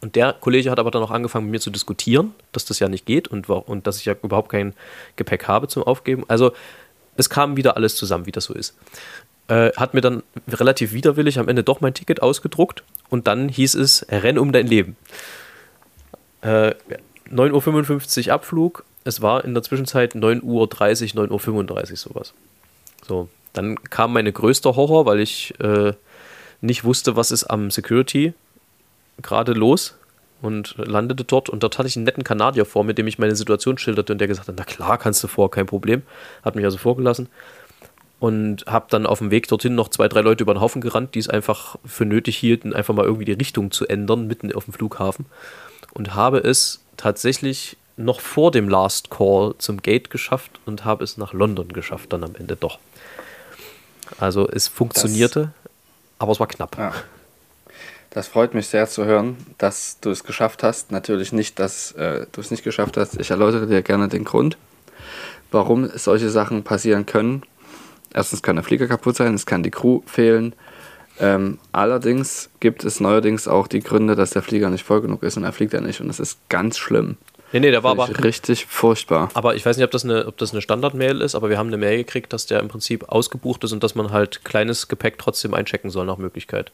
Und 0.00 0.16
der 0.16 0.32
Kollege 0.32 0.70
hat 0.70 0.78
aber 0.78 0.90
dann 0.90 1.02
auch 1.02 1.10
angefangen, 1.10 1.46
mit 1.46 1.52
mir 1.52 1.60
zu 1.60 1.70
diskutieren, 1.70 2.34
dass 2.52 2.64
das 2.64 2.78
ja 2.78 2.88
nicht 2.88 3.06
geht 3.06 3.28
und, 3.28 3.48
und 3.48 3.86
dass 3.86 3.98
ich 3.98 4.06
ja 4.06 4.14
überhaupt 4.22 4.50
kein 4.50 4.74
Gepäck 5.16 5.46
habe 5.46 5.68
zum 5.68 5.82
Aufgeben. 5.82 6.24
Also 6.28 6.52
es 7.16 7.28
kam 7.28 7.56
wieder 7.56 7.76
alles 7.76 7.96
zusammen, 7.96 8.26
wie 8.26 8.32
das 8.32 8.44
so 8.44 8.54
ist. 8.54 8.76
Äh, 9.48 9.72
hat 9.76 9.94
mir 9.94 10.00
dann 10.00 10.22
relativ 10.48 10.92
widerwillig 10.92 11.38
am 11.38 11.48
Ende 11.48 11.62
doch 11.62 11.80
mein 11.80 11.92
Ticket 11.92 12.22
ausgedruckt 12.22 12.82
und 13.10 13.26
dann 13.26 13.48
hieß 13.48 13.74
es, 13.74 14.06
renn 14.08 14.38
um 14.38 14.52
dein 14.52 14.66
Leben. 14.66 14.96
Äh, 16.40 16.74
9.55 17.30 18.28
Uhr 18.28 18.32
Abflug, 18.32 18.84
es 19.04 19.20
war 19.20 19.44
in 19.44 19.52
der 19.54 19.62
Zwischenzeit 19.62 20.14
9.30 20.14 20.44
Uhr, 20.44 21.24
9.35 21.24 21.90
Uhr 21.90 21.96
sowas. 21.96 22.32
So, 23.06 23.28
dann 23.52 23.82
kam 23.84 24.12
meine 24.12 24.32
größte 24.32 24.76
Horror, 24.76 25.04
weil 25.04 25.20
ich 25.20 25.54
äh, 25.60 25.92
nicht 26.60 26.84
wusste, 26.84 27.16
was 27.16 27.30
ist 27.30 27.44
am 27.44 27.70
Security 27.70 28.32
gerade 29.22 29.52
los 29.52 29.96
und 30.42 30.74
landete 30.78 31.24
dort. 31.24 31.48
Und 31.48 31.62
dort 31.62 31.78
hatte 31.78 31.88
ich 31.88 31.96
einen 31.96 32.04
netten 32.04 32.24
Kanadier 32.24 32.64
vor, 32.64 32.84
mit 32.84 32.98
dem 32.98 33.06
ich 33.06 33.18
meine 33.18 33.36
Situation 33.36 33.78
schilderte 33.78 34.12
und 34.12 34.18
der 34.18 34.28
gesagt 34.28 34.48
hat, 34.48 34.54
na 34.58 34.64
klar, 34.64 34.98
kannst 34.98 35.22
du 35.22 35.28
vor, 35.28 35.50
kein 35.50 35.66
Problem. 35.66 36.02
Hat 36.42 36.56
mich 36.56 36.64
also 36.64 36.78
vorgelassen. 36.78 37.28
Und 38.18 38.66
habe 38.66 38.86
dann 38.90 39.06
auf 39.06 39.18
dem 39.18 39.30
Weg 39.30 39.48
dorthin 39.48 39.74
noch 39.74 39.88
zwei, 39.88 40.06
drei 40.08 40.20
Leute 40.20 40.42
über 40.42 40.52
den 40.52 40.60
Haufen 40.60 40.82
gerannt, 40.82 41.14
die 41.14 41.20
es 41.20 41.28
einfach 41.28 41.76
für 41.86 42.04
nötig 42.04 42.36
hielten, 42.36 42.74
einfach 42.74 42.94
mal 42.94 43.06
irgendwie 43.06 43.24
die 43.24 43.32
Richtung 43.32 43.70
zu 43.70 43.86
ändern, 43.86 44.26
mitten 44.26 44.52
auf 44.52 44.66
dem 44.66 44.74
Flughafen. 44.74 45.24
Und 45.94 46.14
habe 46.14 46.38
es 46.38 46.80
tatsächlich 46.96 47.78
noch 47.96 48.20
vor 48.20 48.50
dem 48.50 48.68
Last 48.68 49.10
Call 49.10 49.54
zum 49.58 49.82
Gate 49.82 50.10
geschafft 50.10 50.60
und 50.66 50.84
habe 50.84 51.04
es 51.04 51.16
nach 51.16 51.32
London 51.32 51.68
geschafft, 51.68 52.12
dann 52.12 52.24
am 52.24 52.34
Ende 52.34 52.56
doch. 52.56 52.78
Also 54.18 54.48
es 54.48 54.68
funktionierte, 54.68 55.40
das, 55.40 55.72
aber 56.18 56.32
es 56.32 56.40
war 56.40 56.46
knapp. 56.46 56.76
Ja. 56.76 56.92
Das 58.10 58.26
freut 58.26 58.54
mich 58.54 58.66
sehr 58.66 58.88
zu 58.88 59.04
hören, 59.04 59.36
dass 59.58 59.98
du 60.00 60.10
es 60.10 60.24
geschafft 60.24 60.64
hast. 60.64 60.90
Natürlich 60.90 61.32
nicht, 61.32 61.60
dass 61.60 61.92
äh, 61.92 62.26
du 62.32 62.40
es 62.40 62.50
nicht 62.50 62.64
geschafft 62.64 62.96
hast. 62.96 63.20
Ich 63.20 63.30
erläutere 63.30 63.68
dir 63.68 63.82
gerne 63.82 64.08
den 64.08 64.24
Grund, 64.24 64.58
warum 65.52 65.88
solche 65.94 66.28
Sachen 66.28 66.64
passieren 66.64 67.06
können. 67.06 67.42
Erstens 68.12 68.42
kann 68.42 68.56
der 68.56 68.64
Flieger 68.64 68.88
kaputt 68.88 69.16
sein, 69.16 69.34
es 69.34 69.46
kann 69.46 69.62
die 69.62 69.70
Crew 69.70 70.00
fehlen. 70.06 70.54
Ähm, 71.20 71.58
allerdings 71.70 72.50
gibt 72.58 72.82
es 72.82 72.98
neuerdings 72.98 73.46
auch 73.46 73.68
die 73.68 73.80
Gründe, 73.80 74.16
dass 74.16 74.30
der 74.30 74.42
Flieger 74.42 74.70
nicht 74.70 74.84
voll 74.84 75.02
genug 75.02 75.22
ist 75.22 75.36
und 75.36 75.44
er 75.44 75.52
fliegt 75.52 75.72
ja 75.72 75.80
nicht. 75.80 76.00
Und 76.00 76.08
das 76.08 76.18
ist 76.18 76.38
ganz 76.48 76.78
schlimm. 76.78 77.16
Nee, 77.52 77.60
nee, 77.60 77.70
der 77.70 77.84
war 77.84 77.92
aber. 77.92 78.08
Richtig 78.24 78.66
furchtbar. 78.66 79.28
Aber 79.34 79.54
ich 79.54 79.64
weiß 79.64 79.76
nicht, 79.76 79.84
ob 79.84 79.90
das 79.90 80.04
eine, 80.04 80.26
ob 80.26 80.36
das 80.38 80.52
eine 80.52 80.62
Standard-Mail 80.62 81.20
ist, 81.20 81.36
aber 81.36 81.48
wir 81.48 81.58
haben 81.58 81.68
eine 81.68 81.76
Mail 81.76 81.98
gekriegt, 81.98 82.32
dass 82.32 82.46
der 82.46 82.58
im 82.60 82.68
Prinzip 82.68 83.08
ausgebucht 83.08 83.62
ist 83.62 83.72
und 83.72 83.84
dass 83.84 83.94
man 83.94 84.10
halt 84.10 84.44
kleines 84.44 84.88
Gepäck 84.88 85.18
trotzdem 85.18 85.54
einchecken 85.54 85.90
soll 85.90 86.06
nach 86.06 86.16
Möglichkeit. 86.16 86.72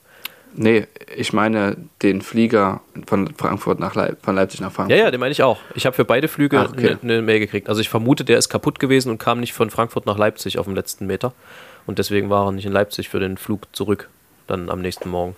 Nee, 0.58 0.86
ich 1.14 1.32
meine 1.32 1.76
den 2.02 2.22
Flieger 2.22 2.80
von 3.06 3.34
Frankfurt 3.34 3.78
nach 3.78 3.94
Leip 3.94 4.18
von 4.22 4.34
Leipzig 4.34 4.60
nach 4.60 4.72
Frankfurt. 4.72 4.98
Ja, 4.98 5.04
ja, 5.04 5.10
den 5.10 5.20
meine 5.20 5.32
ich 5.32 5.42
auch. 5.42 5.58
Ich 5.74 5.84
habe 5.84 5.94
für 5.94 6.04
beide 6.04 6.28
Flüge 6.28 6.60
okay. 6.60 6.96
eine, 7.02 7.12
eine 7.14 7.22
Mail 7.22 7.40
gekriegt. 7.40 7.68
Also 7.68 7.80
ich 7.80 7.88
vermute, 7.88 8.24
der 8.24 8.38
ist 8.38 8.48
kaputt 8.48 8.78
gewesen 8.78 9.10
und 9.10 9.18
kam 9.18 9.40
nicht 9.40 9.52
von 9.52 9.70
Frankfurt 9.70 10.06
nach 10.06 10.16
Leipzig 10.16 10.58
auf 10.58 10.64
dem 10.64 10.74
letzten 10.74 11.06
Meter. 11.06 11.34
Und 11.86 11.98
deswegen 11.98 12.30
war 12.30 12.46
er 12.46 12.52
nicht 12.52 12.66
in 12.66 12.72
Leipzig 12.72 13.08
für 13.08 13.20
den 13.20 13.36
Flug 13.36 13.62
zurück, 13.72 14.08
dann 14.46 14.70
am 14.70 14.80
nächsten 14.80 15.10
Morgen. 15.10 15.36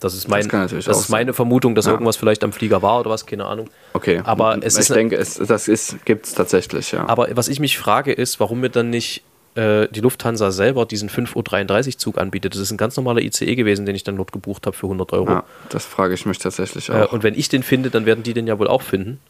Das 0.00 0.14
ist, 0.14 0.28
mein, 0.28 0.46
das, 0.48 0.70
das 0.70 1.00
ist 1.00 1.08
meine 1.08 1.32
Vermutung, 1.32 1.74
dass 1.74 1.86
ja. 1.86 1.92
irgendwas 1.92 2.16
vielleicht 2.16 2.44
am 2.44 2.52
Flieger 2.52 2.82
war 2.82 3.00
oder 3.00 3.10
was, 3.10 3.24
keine 3.24 3.46
Ahnung. 3.46 3.70
Okay. 3.94 4.20
Aber 4.24 4.58
es 4.60 4.74
ich 4.74 4.80
ist. 4.80 4.90
Ich 4.90 4.94
denke, 4.94 5.16
es, 5.16 5.36
das 5.36 5.96
gibt 6.04 6.26
es 6.26 6.34
tatsächlich, 6.34 6.92
ja. 6.92 7.08
Aber 7.08 7.28
was 7.34 7.48
ich 7.48 7.58
mich 7.58 7.78
frage, 7.78 8.12
ist, 8.12 8.38
warum 8.38 8.60
wir 8.60 8.68
dann 8.68 8.90
nicht 8.90 9.22
äh, 9.54 9.88
die 9.88 10.00
Lufthansa 10.00 10.50
selber 10.50 10.86
diesen 10.86 11.08
5.33 11.08 11.86
Uhr 11.86 11.98
Zug 11.98 12.18
anbietet. 12.18 12.54
Das 12.54 12.60
ist 12.60 12.70
ein 12.70 12.76
ganz 12.76 12.96
normaler 12.96 13.20
ICE 13.20 13.54
gewesen, 13.54 13.86
den 13.86 13.94
ich 13.94 14.04
dann 14.04 14.16
dort 14.16 14.32
gebucht 14.32 14.66
habe 14.66 14.76
für 14.76 14.86
100 14.86 15.12
Euro. 15.12 15.30
Ja, 15.30 15.44
das 15.68 15.84
frage 15.84 16.14
ich 16.14 16.26
mich 16.26 16.38
tatsächlich 16.38 16.90
auch. 16.90 16.94
Äh, 16.94 17.06
und 17.06 17.22
wenn 17.22 17.34
ich 17.34 17.48
den 17.48 17.62
finde, 17.62 17.90
dann 17.90 18.06
werden 18.06 18.22
die 18.22 18.34
den 18.34 18.46
ja 18.46 18.58
wohl 18.58 18.68
auch 18.68 18.82
finden. 18.82 19.20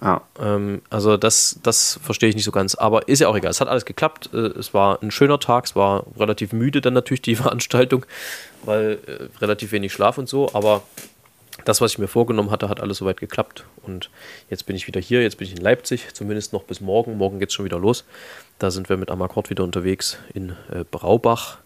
Ja. 0.00 0.22
Ähm, 0.40 0.82
also 0.90 1.16
das, 1.16 1.58
das 1.62 1.98
verstehe 2.02 2.28
ich 2.28 2.34
nicht 2.36 2.44
so 2.44 2.52
ganz. 2.52 2.74
Aber 2.74 3.08
ist 3.08 3.20
ja 3.20 3.28
auch 3.28 3.36
egal. 3.36 3.50
Es 3.50 3.60
hat 3.60 3.68
alles 3.68 3.84
geklappt. 3.84 4.30
Äh, 4.32 4.58
es 4.58 4.74
war 4.74 5.02
ein 5.02 5.10
schöner 5.10 5.40
Tag. 5.40 5.64
Es 5.64 5.76
war 5.76 6.04
relativ 6.18 6.52
müde 6.52 6.80
dann 6.80 6.94
natürlich 6.94 7.22
die 7.22 7.36
Veranstaltung, 7.36 8.06
weil 8.64 8.98
äh, 9.06 9.40
relativ 9.40 9.72
wenig 9.72 9.92
Schlaf 9.92 10.18
und 10.18 10.28
so. 10.28 10.50
Aber 10.54 10.82
das, 11.68 11.82
was 11.82 11.92
ich 11.92 11.98
mir 11.98 12.08
vorgenommen 12.08 12.50
hatte, 12.50 12.70
hat 12.70 12.80
alles 12.80 12.96
soweit 12.96 13.20
geklappt. 13.20 13.64
Und 13.82 14.08
jetzt 14.48 14.64
bin 14.64 14.74
ich 14.74 14.86
wieder 14.86 15.02
hier. 15.02 15.20
Jetzt 15.20 15.36
bin 15.36 15.46
ich 15.46 15.54
in 15.54 15.60
Leipzig. 15.60 16.14
Zumindest 16.14 16.54
noch 16.54 16.62
bis 16.62 16.80
morgen. 16.80 17.18
Morgen 17.18 17.38
geht 17.38 17.50
es 17.50 17.54
schon 17.54 17.66
wieder 17.66 17.78
los. 17.78 18.04
Da 18.58 18.70
sind 18.70 18.88
wir 18.88 18.96
mit 18.96 19.10
Amakord 19.10 19.50
wieder 19.50 19.64
unterwegs 19.64 20.16
in 20.32 20.56
äh, 20.72 20.84
Braubach, 20.90 21.58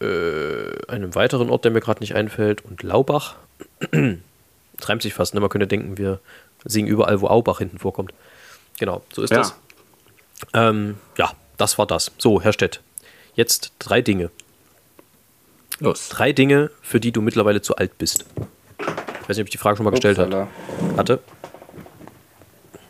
äh, 0.00 0.86
einem 0.86 1.16
weiteren 1.16 1.50
Ort, 1.50 1.64
der 1.64 1.72
mir 1.72 1.80
gerade 1.80 1.98
nicht 1.98 2.14
einfällt, 2.14 2.64
und 2.64 2.84
Laubach. 2.84 3.34
das 3.90 4.88
reimt 4.88 5.02
sich 5.02 5.14
fast, 5.14 5.34
ne? 5.34 5.40
Man 5.40 5.50
könnte 5.50 5.66
denken, 5.66 5.98
wir 5.98 6.20
singen 6.64 6.86
überall, 6.86 7.20
wo 7.20 7.26
Aubach 7.26 7.58
hinten 7.58 7.80
vorkommt. 7.80 8.14
Genau, 8.78 9.02
so 9.12 9.22
ist 9.22 9.30
ja. 9.30 9.38
das. 9.38 9.54
Ähm, 10.54 10.96
ja, 11.18 11.32
das 11.56 11.76
war 11.76 11.86
das. 11.86 12.12
So, 12.18 12.40
Herr 12.40 12.52
Stett, 12.52 12.80
jetzt 13.34 13.72
drei 13.80 14.00
Dinge. 14.00 14.30
Los. 15.80 16.08
Drei 16.10 16.32
Dinge, 16.32 16.70
für 16.82 17.00
die 17.00 17.10
du 17.10 17.20
mittlerweile 17.20 17.62
zu 17.62 17.74
alt 17.74 17.98
bist. 17.98 18.26
Ich 19.30 19.32
weiß 19.32 19.36
nicht, 19.36 19.44
ob 19.44 19.46
ich 19.46 19.52
die 19.52 19.58
Frage 19.58 19.76
schon 19.76 19.84
mal 19.84 19.90
gestellt 19.90 20.18
Upsala. 20.18 20.48
hatte. 20.96 21.20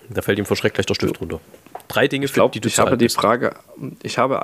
Da 0.09 0.23
fällt 0.23 0.39
ihm 0.39 0.47
vor 0.47 0.57
Schreck 0.57 0.73
gleich 0.73 0.87
der 0.87 0.95
Stift 0.95 1.21
runter. 1.21 1.39
Drei 1.87 2.09
Dinge, 2.09 2.25
ich 2.25 2.33
glaub, 2.33 2.53
die 2.53 2.61
du 2.61 2.69
Ich 2.69 2.79
habe 2.79 2.97
die 2.97 3.05
bist. 3.05 3.17
Frage, 3.19 3.57
ich 4.03 4.17
habe 4.17 4.43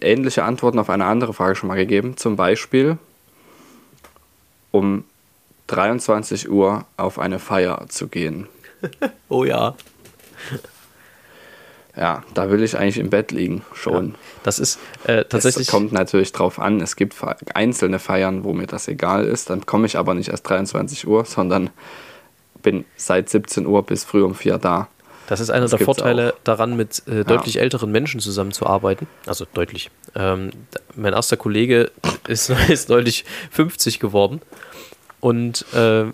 ähnliche 0.00 0.42
Antworten 0.42 0.80
auf 0.80 0.90
eine 0.90 1.04
andere 1.04 1.32
Frage 1.32 1.54
schon 1.54 1.68
mal 1.68 1.76
gegeben. 1.76 2.16
Zum 2.16 2.34
Beispiel 2.34 2.98
um 4.72 5.04
23 5.68 6.50
Uhr 6.50 6.86
auf 6.96 7.20
eine 7.20 7.38
Feier 7.38 7.86
zu 7.88 8.08
gehen. 8.08 8.48
oh 9.28 9.44
ja. 9.44 9.76
Ja, 11.98 12.22
da 12.34 12.48
will 12.50 12.62
ich 12.62 12.78
eigentlich 12.78 12.98
im 12.98 13.10
Bett 13.10 13.32
liegen, 13.32 13.62
schon. 13.74 14.10
Ja, 14.10 14.14
das 14.44 14.60
ist 14.60 14.78
äh, 15.04 15.24
tatsächlich. 15.24 15.66
Es 15.66 15.70
kommt 15.72 15.92
natürlich 15.92 16.30
drauf 16.30 16.60
an, 16.60 16.80
es 16.80 16.94
gibt 16.94 17.16
einzelne 17.54 17.98
Feiern, 17.98 18.44
wo 18.44 18.52
mir 18.52 18.68
das 18.68 18.86
egal 18.86 19.24
ist. 19.24 19.50
Dann 19.50 19.66
komme 19.66 19.86
ich 19.86 19.98
aber 19.98 20.14
nicht 20.14 20.28
erst 20.28 20.48
23 20.48 21.08
Uhr, 21.08 21.24
sondern 21.24 21.70
bin 22.62 22.84
seit 22.96 23.28
17 23.28 23.66
Uhr 23.66 23.82
bis 23.82 24.04
früh 24.04 24.22
um 24.22 24.34
4 24.36 24.58
da. 24.58 24.88
Das 25.26 25.40
ist 25.40 25.50
einer 25.50 25.62
Das 25.62 25.72
der 25.72 25.80
Vorteile 25.80 26.34
auch. 26.34 26.38
daran, 26.44 26.76
mit 26.76 27.02
äh, 27.08 27.24
deutlich 27.24 27.58
älteren 27.60 27.90
Menschen 27.90 28.20
zusammenzuarbeiten. 28.20 29.06
Also 29.26 29.44
deutlich. 29.52 29.90
Ähm, 30.14 30.50
mein 30.94 31.12
erster 31.12 31.36
Kollege 31.36 31.90
ist, 32.28 32.50
ist 32.68 32.88
neulich 32.88 33.24
50 33.50 33.98
geworden. 33.98 34.40
Und 35.20 35.66
äh, 35.74 36.04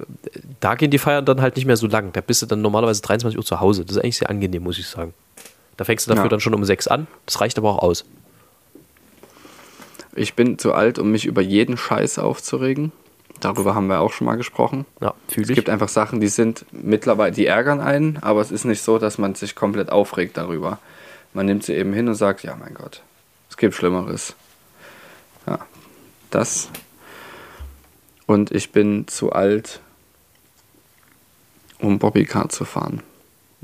da 0.61 0.75
gehen 0.77 0.91
die 0.91 0.99
Feiern 0.99 1.27
dann 1.27 1.43
halt 1.43 1.57
nicht 1.57 1.67
mehr 1.67 1.77
so 1.77 1.87
lang. 1.87 2.13
Da 2.13 2.23
bist 2.23 2.41
du 2.43 2.47
dann 2.47 2.63
normalerweise 2.63 3.03
23 3.03 3.37
Uhr 3.37 3.45
zu 3.45 3.61
Hause. 3.61 3.85
Das 3.85 3.97
ist 3.97 4.03
eigentlich 4.03 4.17
sehr 4.17 4.31
angenehm, 4.31 4.63
muss 4.63 4.79
ich 4.79 4.89
sagen. 4.89 5.13
Da 5.77 5.85
fängst 5.85 6.07
du 6.07 6.11
dafür 6.11 6.25
Ja. 6.25 6.29
dann 6.29 6.41
schon 6.41 6.55
um 6.55 6.65
6 6.65 6.87
an. 6.89 7.07
Das 7.27 7.41
reicht 7.41 7.59
aber 7.59 7.71
auch 7.71 7.79
aus. 7.83 8.05
Ich 10.15 10.35
bin 10.35 10.59
zu 10.59 10.73
alt, 10.73 10.99
um 10.99 11.11
mich 11.11 11.27
über 11.27 11.43
jeden 11.43 11.77
Scheiß 11.77 12.19
aufzuregen. 12.19 12.93
Darüber 13.41 13.75
haben 13.75 13.89
wir 13.89 14.01
auch 14.01 14.13
schon 14.13 14.27
mal 14.27 14.37
gesprochen. 14.37 14.87
Ja, 15.01 15.15
fühle 15.29 15.49
Es 15.49 15.55
gibt 15.55 15.69
einfach 15.69 15.89
Sachen, 15.89 16.21
die 16.21 16.29
sind 16.29 16.65
mittlerweile, 16.71 17.33
die 17.33 17.47
ärgern 17.47 17.81
einen, 17.81 18.19
aber 18.19 18.41
es 18.41 18.51
ist 18.53 18.65
nicht 18.65 18.81
so, 18.83 18.99
dass 18.99 19.19
man 19.19 19.35
sich 19.35 19.55
komplett 19.57 19.91
aufregt 19.91 20.37
darüber. 20.37 20.79
Man 21.33 21.47
nimmt 21.47 21.65
sie 21.65 21.75
eben 21.75 21.93
hin 21.93 22.09
und 22.09 22.15
sagt, 22.15 22.45
ja 22.45 22.55
mein 22.57 22.75
Gott, 22.75 23.03
es 23.51 23.57
gibt 23.57 23.75
Schlimmeres. 23.75 24.37
Ja, 25.47 25.59
das. 26.31 26.69
Und 28.27 28.53
ich 28.53 28.71
bin 28.71 29.09
zu 29.09 29.33
alt, 29.33 29.81
um 31.81 31.99
Bobbycar 31.99 32.49
zu 32.49 32.65
fahren. 32.65 33.03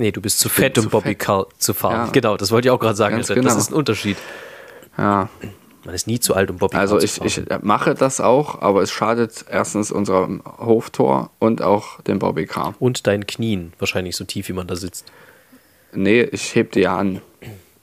Nee, 0.01 0.13
du 0.13 0.23
bist 0.23 0.39
zu 0.39 0.49
fett, 0.49 0.79
um 0.79 0.89
Bobby 0.89 1.11
fett. 1.11 1.19
Car 1.19 1.47
zu 1.59 1.75
fahren. 1.75 2.07
Ja. 2.07 2.11
Genau, 2.11 2.39
das 2.39 2.51
wollte 2.51 2.69
ich 2.69 2.71
auch 2.73 2.81
gerade 2.81 2.97
sagen. 2.97 3.17
Alter. 3.17 3.35
Das 3.35 3.45
genau. 3.45 3.55
ist 3.55 3.71
ein 3.71 3.75
Unterschied. 3.75 4.17
Ja, 4.97 5.29
Man 5.85 5.95
ist 5.95 6.07
nie 6.07 6.19
zu 6.19 6.35
alt, 6.35 6.51
um 6.51 6.57
Bobby 6.57 6.79
also 6.79 6.95
Car 6.95 7.01
zu 7.07 7.23
ich, 7.27 7.35
fahren. 7.35 7.47
ich 7.51 7.63
mache 7.63 7.95
das 7.95 8.19
auch, 8.19 8.63
aber 8.63 8.81
es 8.81 8.91
schadet 8.91 9.45
erstens 9.51 9.93
unserem 9.93 10.43
Hoftor 10.59 11.31
und 11.39 11.61
auch 11.61 12.01
dem 12.01 12.19
Bobbycar. 12.19 12.75
Und 12.79 13.07
deinen 13.07 13.27
Knien, 13.27 13.75
wahrscheinlich 13.79 14.17
so 14.17 14.25
tief, 14.25 14.49
wie 14.49 14.55
man 14.55 14.67
da 14.67 14.75
sitzt. 14.75 15.05
Nee, 15.93 16.23
ich 16.23 16.55
heb 16.55 16.73
die 16.73 16.81
ja 16.81 16.97
an. 16.97 17.21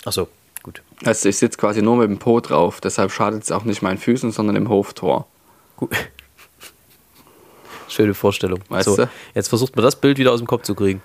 Achso, 0.04 0.28
gut. 0.64 0.82
Also 1.06 1.30
ich 1.30 1.38
sitze 1.38 1.60
quasi 1.60 1.84
nur 1.84 1.98
mit 1.98 2.10
dem 2.10 2.18
Po 2.18 2.40
drauf, 2.40 2.82
deshalb 2.82 3.12
schadet 3.12 3.44
es 3.44 3.52
auch 3.52 3.64
nicht 3.64 3.84
meinen 3.84 4.00
Füßen, 4.00 4.32
sondern 4.32 4.56
dem 4.56 4.70
Hoftor. 4.70 5.28
gut. 5.76 5.92
Schöne 7.90 8.16
Vorstellung. 8.16 8.62
Weißt 8.70 8.86
so, 8.86 8.96
du? 8.96 9.08
Jetzt 9.36 9.50
versucht 9.50 9.76
man 9.76 9.86
das 9.86 9.96
Bild 9.96 10.18
wieder 10.18 10.32
aus 10.32 10.40
dem 10.40 10.48
Kopf 10.48 10.64
zu 10.64 10.74
kriegen. 10.74 11.02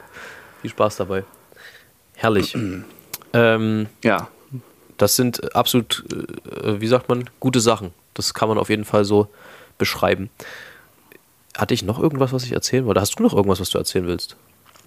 Viel 0.62 0.70
Spaß 0.70 0.96
dabei. 0.96 1.24
Herrlich. 2.14 2.56
ähm, 3.32 3.86
Ja, 4.02 4.28
das 4.96 5.16
sind 5.16 5.54
absolut, 5.54 6.04
äh, 6.10 6.80
wie 6.80 6.86
sagt 6.86 7.08
man, 7.08 7.28
gute 7.40 7.60
Sachen. 7.60 7.92
Das 8.14 8.34
kann 8.34 8.48
man 8.48 8.58
auf 8.58 8.70
jeden 8.70 8.84
Fall 8.84 9.04
so 9.04 9.28
beschreiben. 9.76 10.30
Hatte 11.56 11.74
ich 11.74 11.82
noch 11.82 11.98
irgendwas, 11.98 12.32
was 12.32 12.44
ich 12.44 12.52
erzählen 12.52 12.86
wollte? 12.86 13.00
Hast 13.00 13.18
du 13.18 13.22
noch 13.22 13.34
irgendwas, 13.34 13.60
was 13.60 13.70
du 13.70 13.78
erzählen 13.78 14.06
willst? 14.06 14.36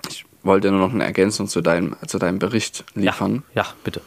ich 0.09 0.25
wollte 0.43 0.71
nur 0.71 0.79
noch 0.79 0.93
eine 0.93 1.03
Ergänzung 1.03 1.47
zu 1.47 1.61
deinem, 1.61 1.95
zu 2.07 2.19
deinem 2.19 2.39
Bericht 2.39 2.83
liefern. 2.93 3.43
Ja, 3.53 3.65
bitte. 3.83 4.01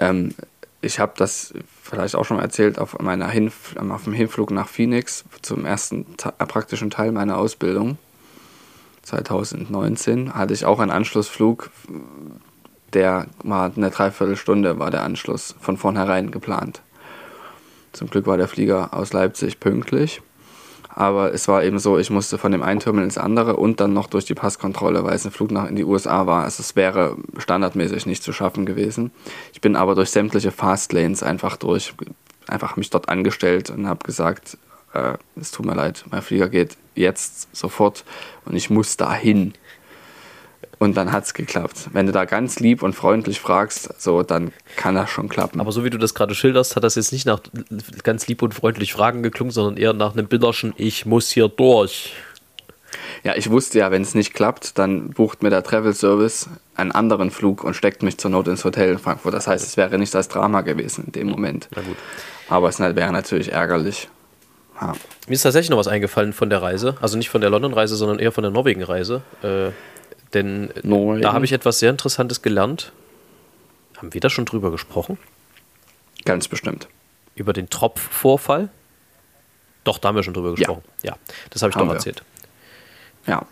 Ähm, 0.00 0.34
ich 0.80 0.98
habe 0.98 1.12
das 1.16 1.54
vielleicht 1.82 2.14
auch 2.14 2.24
schon 2.24 2.36
mal 2.36 2.42
erzählt 2.42 2.78
auf, 2.78 2.98
meiner 2.98 3.28
Hinf 3.28 3.76
auf 3.76 4.04
dem 4.04 4.12
Hinflug 4.12 4.50
nach 4.50 4.68
Phoenix 4.68 5.24
zum 5.42 5.64
ersten 5.64 6.16
Ta 6.16 6.30
praktischen 6.32 6.90
Teil 6.90 7.12
meiner 7.12 7.38
Ausbildung. 7.38 7.98
2019 9.08 10.34
hatte 10.34 10.54
ich 10.54 10.64
auch 10.64 10.80
einen 10.80 10.90
Anschlussflug, 10.90 11.70
der 12.92 13.26
war 13.42 13.72
eine 13.74 13.90
Dreiviertelstunde 13.90 14.78
war 14.78 14.90
der 14.90 15.02
Anschluss 15.02 15.54
von 15.60 15.76
vornherein 15.76 16.30
geplant. 16.30 16.82
Zum 17.92 18.10
Glück 18.10 18.26
war 18.26 18.36
der 18.36 18.48
Flieger 18.48 18.94
aus 18.94 19.12
Leipzig 19.12 19.60
pünktlich. 19.60 20.20
Aber 20.90 21.32
es 21.32 21.46
war 21.48 21.62
eben 21.62 21.78
so, 21.78 21.96
ich 21.96 22.10
musste 22.10 22.38
von 22.38 22.50
dem 22.50 22.62
einen 22.62 22.80
Terminal 22.80 23.04
ins 23.04 23.18
andere 23.18 23.56
und 23.56 23.78
dann 23.78 23.92
noch 23.92 24.08
durch 24.08 24.24
die 24.24 24.34
Passkontrolle, 24.34 25.04
weil 25.04 25.14
es 25.14 25.24
ein 25.24 25.30
Flug 25.30 25.52
nach 25.52 25.68
in 25.68 25.76
die 25.76 25.84
USA 25.84 26.26
war. 26.26 26.44
Also 26.44 26.60
es 26.60 26.76
wäre 26.76 27.16
standardmäßig 27.36 28.06
nicht 28.06 28.22
zu 28.22 28.32
schaffen 28.32 28.66
gewesen. 28.66 29.12
Ich 29.52 29.60
bin 29.60 29.76
aber 29.76 29.94
durch 29.94 30.10
sämtliche 30.10 30.50
Fastlanes 30.50 31.22
einfach 31.22 31.56
durch, 31.56 31.94
einfach 32.48 32.76
mich 32.76 32.90
dort 32.90 33.08
angestellt 33.08 33.70
und 33.70 33.86
habe 33.86 34.04
gesagt, 34.04 34.58
äh, 34.94 35.14
es 35.36 35.50
tut 35.50 35.66
mir 35.66 35.74
leid, 35.74 36.04
mein 36.10 36.22
Flieger 36.22 36.48
geht 36.48 36.76
jetzt 36.94 37.54
sofort 37.54 38.04
und 38.44 38.56
ich 38.56 38.70
muss 38.70 38.96
dahin. 38.96 39.54
Und 40.78 40.96
dann 40.96 41.10
hat 41.10 41.24
es 41.24 41.34
geklappt. 41.34 41.88
Wenn 41.92 42.06
du 42.06 42.12
da 42.12 42.24
ganz 42.24 42.60
lieb 42.60 42.84
und 42.84 42.92
freundlich 42.92 43.40
fragst, 43.40 44.00
so, 44.00 44.22
dann 44.22 44.52
kann 44.76 44.94
das 44.94 45.10
schon 45.10 45.28
klappen. 45.28 45.60
Aber 45.60 45.72
so 45.72 45.84
wie 45.84 45.90
du 45.90 45.98
das 45.98 46.14
gerade 46.14 46.36
schilderst, 46.36 46.76
hat 46.76 46.84
das 46.84 46.94
jetzt 46.94 47.12
nicht 47.12 47.26
nach 47.26 47.40
ganz 48.04 48.28
lieb 48.28 48.42
und 48.42 48.54
freundlich 48.54 48.92
Fragen 48.92 49.24
geklungen, 49.24 49.50
sondern 49.50 49.76
eher 49.76 49.92
nach 49.92 50.12
einem 50.12 50.28
bitterschen 50.28 50.74
Ich 50.76 51.04
muss 51.04 51.30
hier 51.30 51.48
durch. 51.48 52.12
Ja, 53.24 53.34
ich 53.36 53.50
wusste 53.50 53.80
ja, 53.80 53.90
wenn 53.90 54.02
es 54.02 54.14
nicht 54.14 54.34
klappt, 54.34 54.78
dann 54.78 55.10
bucht 55.10 55.42
mir 55.42 55.50
der 55.50 55.64
Travel 55.64 55.94
Service 55.94 56.48
einen 56.76 56.92
anderen 56.92 57.32
Flug 57.32 57.64
und 57.64 57.74
steckt 57.74 58.04
mich 58.04 58.16
zur 58.18 58.30
Not 58.30 58.46
ins 58.46 58.64
Hotel 58.64 58.92
in 58.92 58.98
Frankfurt. 58.98 59.34
Das 59.34 59.48
heißt, 59.48 59.66
es 59.66 59.76
wäre 59.76 59.98
nicht 59.98 60.14
das 60.14 60.28
Drama 60.28 60.60
gewesen 60.60 61.04
in 61.06 61.12
dem 61.12 61.28
Moment. 61.28 61.68
Na 61.74 61.82
gut. 61.82 61.96
Aber 62.48 62.68
es 62.68 62.78
wäre 62.78 63.12
natürlich 63.12 63.52
ärgerlich. 63.52 64.08
Ja. 64.80 64.92
Mir 65.26 65.34
ist 65.34 65.42
tatsächlich 65.42 65.70
noch 65.70 65.78
was 65.78 65.88
eingefallen 65.88 66.32
von 66.32 66.50
der 66.50 66.62
Reise. 66.62 66.96
Also 67.00 67.16
nicht 67.18 67.30
von 67.30 67.40
der 67.40 67.50
London-Reise, 67.50 67.96
sondern 67.96 68.18
eher 68.18 68.32
von 68.32 68.42
der 68.42 68.50
Norwegen-Reise. 68.52 69.22
Äh, 69.42 69.70
denn 70.34 70.70
Norwegen. 70.82 71.22
da 71.22 71.32
habe 71.32 71.44
ich 71.44 71.52
etwas 71.52 71.78
sehr 71.78 71.90
Interessantes 71.90 72.42
gelernt. 72.42 72.92
Haben 73.96 74.14
wir 74.14 74.20
da 74.20 74.30
schon 74.30 74.44
drüber 74.44 74.70
gesprochen? 74.70 75.18
Ganz 76.24 76.46
bestimmt. 76.48 76.88
Über 77.34 77.52
den 77.52 77.70
Tropfvorfall? 77.70 78.68
Doch, 79.84 79.98
da 79.98 80.08
haben 80.08 80.16
wir 80.16 80.22
schon 80.22 80.34
drüber 80.34 80.54
gesprochen. 80.54 80.82
Ja, 81.02 81.16
das 81.50 81.62
habe 81.62 81.70
ich 81.70 81.76
Haben 81.76 81.86
doch 81.86 81.92
wir. 81.94 81.96
erzählt. 81.96 82.22
Ja. 83.26 83.44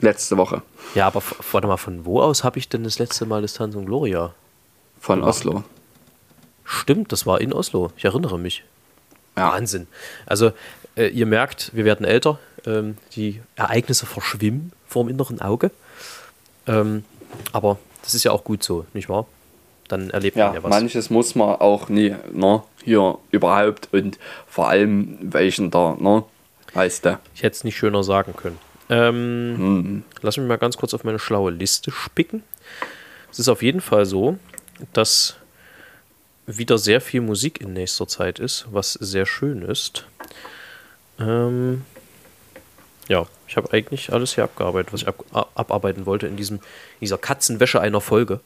Letzte 0.00 0.36
Woche 0.36 0.62
Ja, 0.94 1.08
aber 1.08 1.20
warte 1.50 1.66
mal, 1.66 1.76
von 1.76 2.04
wo 2.04 2.20
aus 2.22 2.44
habe 2.44 2.58
ich 2.60 2.68
denn 2.68 2.84
das 2.84 3.00
letzte 3.00 3.26
Mal 3.26 3.42
Distanz 3.42 3.74
und 3.74 3.86
Gloria? 3.86 4.32
von 5.00 5.22
Oslo. 5.24 5.64
Stimmt, 6.64 7.10
das 7.12 7.24
war 7.26 7.40
in 7.40 7.52
Oslo. 7.52 7.90
Ich 7.96 8.04
erinnere 8.04 8.38
mich. 8.38 8.64
Ja. 9.38 9.52
Wahnsinn. 9.52 9.86
Also, 10.26 10.52
äh, 10.96 11.08
ihr 11.08 11.26
merkt, 11.26 11.70
wir 11.74 11.84
werden 11.84 12.04
älter. 12.06 12.38
Ähm, 12.66 12.96
die 13.14 13.40
Ereignisse 13.56 14.04
verschwimmen 14.06 14.72
vor 14.86 15.04
dem 15.04 15.08
inneren 15.10 15.40
Auge. 15.40 15.70
Ähm, 16.66 17.04
aber 17.52 17.78
das 18.02 18.14
ist 18.14 18.24
ja 18.24 18.32
auch 18.32 18.44
gut 18.44 18.62
so, 18.62 18.84
nicht 18.94 19.08
wahr? 19.08 19.26
Dann 19.88 20.10
erlebt 20.10 20.36
man 20.36 20.48
Ja, 20.48 20.54
ja 20.54 20.62
was. 20.62 20.70
manches 20.70 21.08
muss 21.08 21.34
man 21.34 21.56
auch 21.60 21.88
nie, 21.88 22.14
ne, 22.32 22.62
hier 22.84 23.16
überhaupt 23.30 23.88
und 23.92 24.18
vor 24.46 24.68
allem 24.68 25.16
welchen 25.22 25.70
da, 25.70 25.96
ne, 25.98 26.24
weißt 26.74 27.06
du. 27.06 27.18
Ich 27.34 27.42
hätte 27.42 27.56
es 27.56 27.64
nicht 27.64 27.76
schöner 27.78 28.02
sagen 28.02 28.34
können. 28.36 28.58
Ähm, 28.90 30.02
Lass 30.20 30.36
mich 30.36 30.46
mal 30.46 30.58
ganz 30.58 30.76
kurz 30.76 30.92
auf 30.94 31.04
meine 31.04 31.18
schlaue 31.18 31.50
Liste 31.50 31.90
spicken. 31.90 32.42
Es 33.30 33.38
ist 33.38 33.48
auf 33.48 33.62
jeden 33.62 33.80
Fall 33.80 34.04
so, 34.04 34.36
dass 34.92 35.36
wieder 36.48 36.78
sehr 36.78 37.00
viel 37.00 37.20
Musik 37.20 37.60
in 37.60 37.74
nächster 37.74 38.08
Zeit 38.08 38.38
ist, 38.38 38.66
was 38.70 38.94
sehr 38.94 39.26
schön 39.26 39.62
ist. 39.62 40.06
Ähm, 41.20 41.84
ja, 43.06 43.26
ich 43.46 43.56
habe 43.56 43.72
eigentlich 43.72 44.12
alles 44.12 44.34
hier 44.34 44.44
abgearbeitet, 44.44 44.92
was 44.92 45.02
ich 45.02 45.08
ab, 45.08 45.24
abarbeiten 45.54 46.06
wollte 46.06 46.26
in 46.26 46.36
diesem, 46.36 46.60
dieser 47.00 47.18
Katzenwäsche 47.18 47.80
einer 47.80 48.00
Folge. 48.00 48.40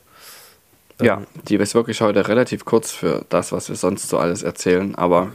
Ja, 1.00 1.22
die 1.48 1.56
ist 1.56 1.74
wirklich 1.74 2.00
heute 2.00 2.28
relativ 2.28 2.64
kurz 2.64 2.92
für 2.92 3.24
das, 3.28 3.52
was 3.52 3.68
wir 3.68 3.76
sonst 3.76 4.08
so 4.08 4.18
alles 4.18 4.42
erzählen, 4.42 4.94
aber 4.94 5.32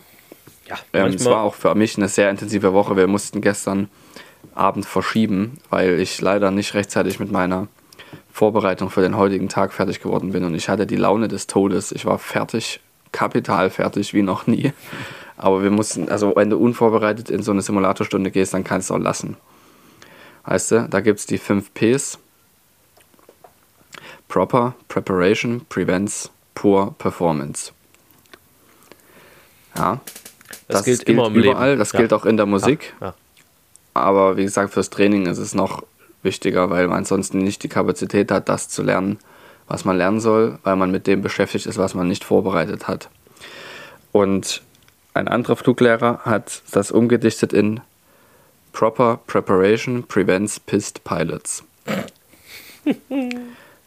Ja, 0.68 0.78
ähm, 0.94 1.14
es 1.14 1.26
war 1.26 1.44
auch 1.44 1.56
für 1.56 1.74
mich 1.76 1.98
eine 1.98 2.08
sehr 2.08 2.30
intensive 2.30 2.74
Woche. 2.74 2.96
Wir 2.96 3.08
mussten 3.08 3.42
gestern 3.42 3.90
Abend 4.54 4.86
verschieben, 4.86 5.60
weil 5.70 6.00
ich 6.00 6.22
leider 6.22 6.52
nicht 6.52 6.74
rechtzeitig 6.74 7.20
mit 7.20 7.32
meiner 7.32 7.68
Vorbereitung 8.32 8.90
für 8.90 9.02
den 9.02 9.18
heutigen 9.18 9.50
Tag 9.50 9.74
fertig 9.74 10.02
geworden 10.02 10.32
bin 10.32 10.44
und 10.44 10.54
ich 10.56 10.70
hatte 10.70 10.86
die 10.88 10.96
Laune 10.96 11.28
des 11.28 11.48
Todes. 11.48 11.92
Ich 11.92 12.06
war 12.06 12.20
fertig, 12.20 12.80
kapital 13.12 13.70
fertig 13.70 14.14
wie 14.14 14.22
noch 14.22 14.48
nie. 14.48 14.74
Aber 15.38 15.62
wir 15.64 15.72
mussten, 15.72 16.10
also 16.10 16.36
wenn 16.36 16.50
du 16.50 16.58
unvorbereitet 16.58 17.30
in 17.30 17.44
so 17.44 17.52
eine 17.52 17.62
Simulatorstunde 17.62 18.32
gehst, 18.32 18.54
dann 18.54 18.64
kannst 18.64 18.90
du 18.90 18.96
auch 18.96 19.00
lassen. 19.00 19.38
Weißt 20.46 20.72
du, 20.72 20.88
da 20.90 21.02
gibt 21.02 21.20
es 21.20 21.26
die 21.26 21.38
5 21.38 21.74
Ps. 21.74 22.20
Proper 24.28 24.76
Preparation 24.88 25.66
Prevents 25.70 26.30
Poor 26.54 26.94
Performance. 26.98 27.72
Ja. 29.76 30.00
Das 30.68 30.84
gilt 30.84 31.04
immer 31.04 31.28
im 31.28 31.36
überall, 31.36 31.70
Leben. 31.70 31.80
das 31.80 31.92
Ja. 31.92 32.00
gilt 32.00 32.14
auch 32.14 32.26
in 32.26 32.36
der 32.38 32.46
Musik. 32.46 32.94
Ja, 33.00 33.14
Aber 33.94 34.38
wie 34.38 34.44
gesagt, 34.44 34.74
fürs 34.74 34.90
Training 34.90 35.28
ist 35.28 35.38
es 35.38 35.54
noch 35.54 35.84
wichtiger, 36.24 36.70
weil 36.70 36.88
man 36.88 37.00
ansonsten 37.00 37.40
nicht 37.40 37.64
die 37.64 37.70
Kapazität 37.70 38.32
hat, 38.32 38.50
das 38.50 38.70
zu 38.70 38.84
lernen, 38.84 39.20
was 39.68 39.86
man 39.86 39.98
lernen 39.98 40.20
soll, 40.20 40.60
weil 40.64 40.76
man 40.76 40.92
mit 40.92 41.08
dem 41.08 41.22
beschäftigt 41.22 41.66
ist, 41.66 41.78
was 41.78 41.94
man 41.94 42.08
nicht 42.08 42.24
vorbereitet 42.24 42.88
hat. 42.88 43.10
Und 44.12 44.62
ein 45.14 45.28
anderer 45.28 45.56
Fluglehrer 45.56 46.20
hat 46.24 46.62
das 46.72 46.92
umgedichtet 46.92 47.54
in 47.54 47.82
Proper 48.72 49.20
Preparation 49.26 50.04
Prevents 50.04 50.60
Pissed 50.60 51.04
Pilots. 51.04 51.64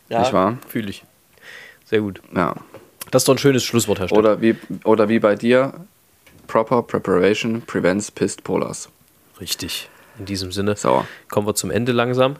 ja 0.08 0.20
Nicht 0.20 0.32
wahr? 0.32 0.58
Fühle 0.68 0.90
ich. 0.90 1.04
Sehr 1.84 2.00
gut. 2.00 2.20
Ja. 2.34 2.54
Das 3.10 3.22
ist 3.22 3.28
doch 3.28 3.34
ein 3.34 3.38
schönes 3.38 3.64
Schlusswort, 3.64 3.98
Herr 4.00 4.08
Stepp. 4.08 4.18
Oder 4.18 4.40
wie, 4.40 4.56
oder 4.84 5.08
wie 5.08 5.18
bei 5.18 5.34
dir, 5.34 5.72
Proper 6.46 6.82
Preparation 6.82 7.62
Prevents 7.62 8.10
Pissed 8.10 8.42
Polars. 8.42 8.88
Richtig. 9.40 9.88
In 10.20 10.26
diesem 10.26 10.52
Sinne 10.52 10.76
So. 10.76 11.04
kommen 11.30 11.46
wir 11.46 11.54
zum 11.54 11.70
Ende 11.70 11.92
langsam. 11.92 12.36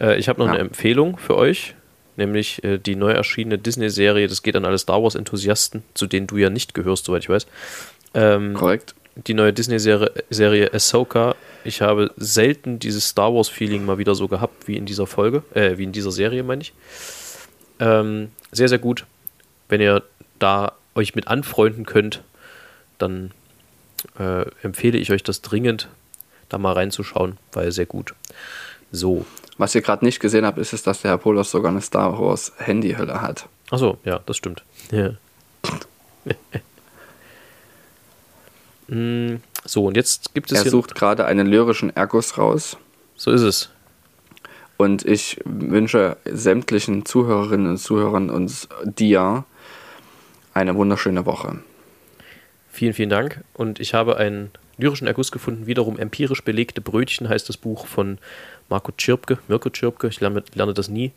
Äh, 0.00 0.18
ich 0.18 0.28
habe 0.28 0.38
noch 0.40 0.46
Ja. 0.46 0.52
eine 0.52 0.60
Empfehlung 0.60 1.16
für 1.18 1.36
euch. 1.36 1.74
nämlich 2.16 2.62
äh, 2.62 2.78
die 2.78 2.94
neu 2.94 3.10
erschienene 3.10 3.58
Disney-Serie. 3.58 4.28
Das 4.28 4.44
geht 4.44 4.54
an 4.54 4.64
alle 4.64 4.78
Star 4.78 5.02
Wars-Enthusiasten, 5.02 5.82
zu 5.94 6.06
denen 6.06 6.28
du 6.28 6.36
ja 6.36 6.48
nicht 6.48 6.72
gehörst, 6.72 7.06
soweit 7.06 7.24
ich 7.24 7.28
weiß. 7.28 7.48
Ähm, 8.14 8.54
Korrekt. 8.54 8.94
die 9.16 9.34
neue 9.34 9.52
Disney-Serie 9.52 10.12
Serie 10.30 10.72
Ahsoka. 10.72 11.34
Ich 11.64 11.80
habe 11.82 12.12
selten 12.16 12.78
dieses 12.78 13.08
Star 13.08 13.34
Wars-Feeling 13.34 13.84
mal 13.84 13.98
wieder 13.98 14.14
so 14.14 14.28
gehabt 14.28 14.68
wie 14.68 14.76
in 14.76 14.86
dieser 14.86 15.08
Folge, 15.08 15.42
äh, 15.54 15.76
wie 15.76 15.82
in 15.82 15.90
dieser 15.90 16.12
Serie, 16.12 16.44
meine 16.44 16.62
ich. 16.62 16.72
Ähm, 17.80 18.30
sehr, 18.52 18.68
sehr 18.68 18.78
gut. 18.78 19.06
Wenn 19.68 19.80
ihr 19.80 20.04
da 20.38 20.72
euch 20.94 21.16
mit 21.16 21.26
anfreunden 21.26 21.84
könnt, 21.84 22.22
dann 22.98 23.32
äh, 24.20 24.44
empfehle 24.62 24.98
ich 24.98 25.10
euch 25.10 25.24
das 25.24 25.42
dringend, 25.42 25.88
da 26.54 26.58
mal 26.58 26.72
reinzuschauen, 26.72 27.36
weil 27.52 27.72
sehr 27.72 27.86
gut. 27.86 28.14
So. 28.92 29.26
Was 29.58 29.74
ihr 29.74 29.82
gerade 29.82 30.04
nicht 30.04 30.20
gesehen 30.20 30.46
habt, 30.46 30.58
ist 30.58 30.72
es, 30.72 30.82
dass 30.82 31.02
der 31.02 31.10
Herr 31.12 31.18
Polos 31.18 31.50
sogar 31.50 31.70
eine 31.70 31.80
Star 31.80 32.18
Wars 32.18 32.52
Handyhülle 32.58 33.20
hat. 33.20 33.48
Achso, 33.70 33.98
ja, 34.04 34.20
das 34.24 34.36
stimmt. 34.36 34.62
Ja. 34.90 35.10
Mm, 38.86 39.36
so, 39.64 39.86
und 39.86 39.96
jetzt 39.96 40.34
gibt 40.34 40.52
es 40.52 40.58
Er 40.58 40.62
hier. 40.64 40.70
sucht 40.70 40.94
gerade 40.94 41.24
einen 41.24 41.46
lyrischen 41.46 41.88
Ergus 41.96 42.36
raus. 42.36 42.76
So 43.16 43.30
ist 43.30 43.40
es. 43.40 43.70
Und 44.76 45.06
ich 45.06 45.40
wünsche 45.46 46.18
sämtlichen 46.26 47.06
Zuhörerinnen 47.06 47.66
und 47.66 47.78
Zuhörern 47.78 48.28
und 48.28 48.68
dir 48.84 49.46
eine 50.52 50.74
wunderschöne 50.74 51.24
Woche. 51.24 51.60
Vielen, 52.70 52.92
vielen 52.92 53.08
Dank. 53.08 53.42
Und 53.54 53.80
ich 53.80 53.94
habe 53.94 54.18
einen 54.18 54.50
lyrischen 54.76 55.06
Erguss 55.06 55.32
gefunden, 55.32 55.66
wiederum 55.66 55.98
empirisch 55.98 56.42
belegte 56.42 56.80
Brötchen 56.80 57.28
heißt 57.28 57.48
das 57.48 57.56
Buch 57.56 57.86
von 57.86 58.18
Marco 58.68 58.92
Tschirpke, 58.92 59.38
Mirko 59.48 59.70
Tschirpke, 59.70 60.08
ich 60.08 60.20
lerne, 60.20 60.42
lerne 60.54 60.74
das 60.74 60.88
nie. 60.88 61.12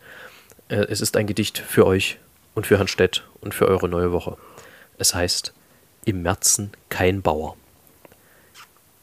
Äh, 0.69 0.85
Es 0.89 1.01
ist 1.01 1.17
ein 1.17 1.27
Gedicht 1.27 1.57
für 1.57 1.85
euch 1.85 2.17
und 2.55 2.67
für 2.67 2.77
Herrn 2.77 2.87
Stett 2.87 3.23
und 3.41 3.53
für 3.53 3.67
eure 3.67 3.89
neue 3.89 4.11
Woche. 4.11 4.37
Es 4.97 5.13
heißt, 5.13 5.53
im 6.05 6.21
Märzen 6.21 6.71
kein 6.89 7.21
Bauer. 7.21 7.55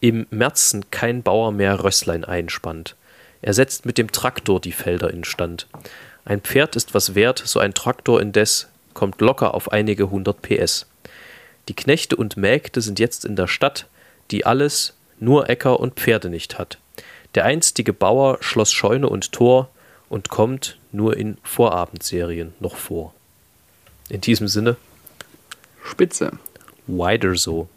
Im 0.01 0.27
Märzen 0.31 0.91
kein 0.91 1.23
Bauer 1.23 1.53
mehr 1.53 1.83
Rösslein 1.83 2.25
einspannt. 2.25 2.97
Er 3.43 3.55
setzt 3.55 3.87
mit 3.87 3.99
dem 3.99 4.11
Traktor 4.11 4.61
die 4.61 4.73
Felder 4.73 5.11
instand. 5.11 5.67
Ein 6.25 6.41
Pferd 6.41 6.77
ist 6.77 6.95
was 6.95 7.15
wert, 7.15 7.43
so 7.45 7.61
ein 7.61 7.75
Traktor 7.75 8.21
indes 8.21 8.69
kommt 8.95 9.21
locker 9.21 9.55
auf 9.55 9.73
einige 9.73 10.11
hundert 10.11 10.41
PS. 10.43 10.87
Die 11.69 11.75
Knechte 11.75 12.17
und 12.17 12.37
Mägde 12.37 12.81
sind 12.81 12.99
jetzt 12.99 13.25
in 13.25 13.37
der 13.37 13.47
Stadt, 13.47 13.87
die 14.31 14.47
alles, 14.47 14.95
nur 15.21 15.49
Äcker 15.49 15.81
und 15.81 15.95
Pferde 15.95 16.29
nicht 16.29 16.59
hat. 16.59 16.79
Der 17.35 17.45
einstige 17.45 17.93
Bauer 17.93 18.39
schloss 18.41 18.73
Scheune 18.73 19.09
und 19.09 19.33
Tor 19.33 19.69
und 20.09 20.29
kommt 20.29 20.79
nur 20.93 21.17
in 21.17 21.39
Vorabendserien 21.43 22.55
noch 22.61 22.77
vor. 22.77 23.15
In 24.09 24.21
diesem 24.21 24.49
Sinne, 24.49 24.77
Spitze. 25.83 26.33
wider 26.87 27.35
so. 27.35 27.69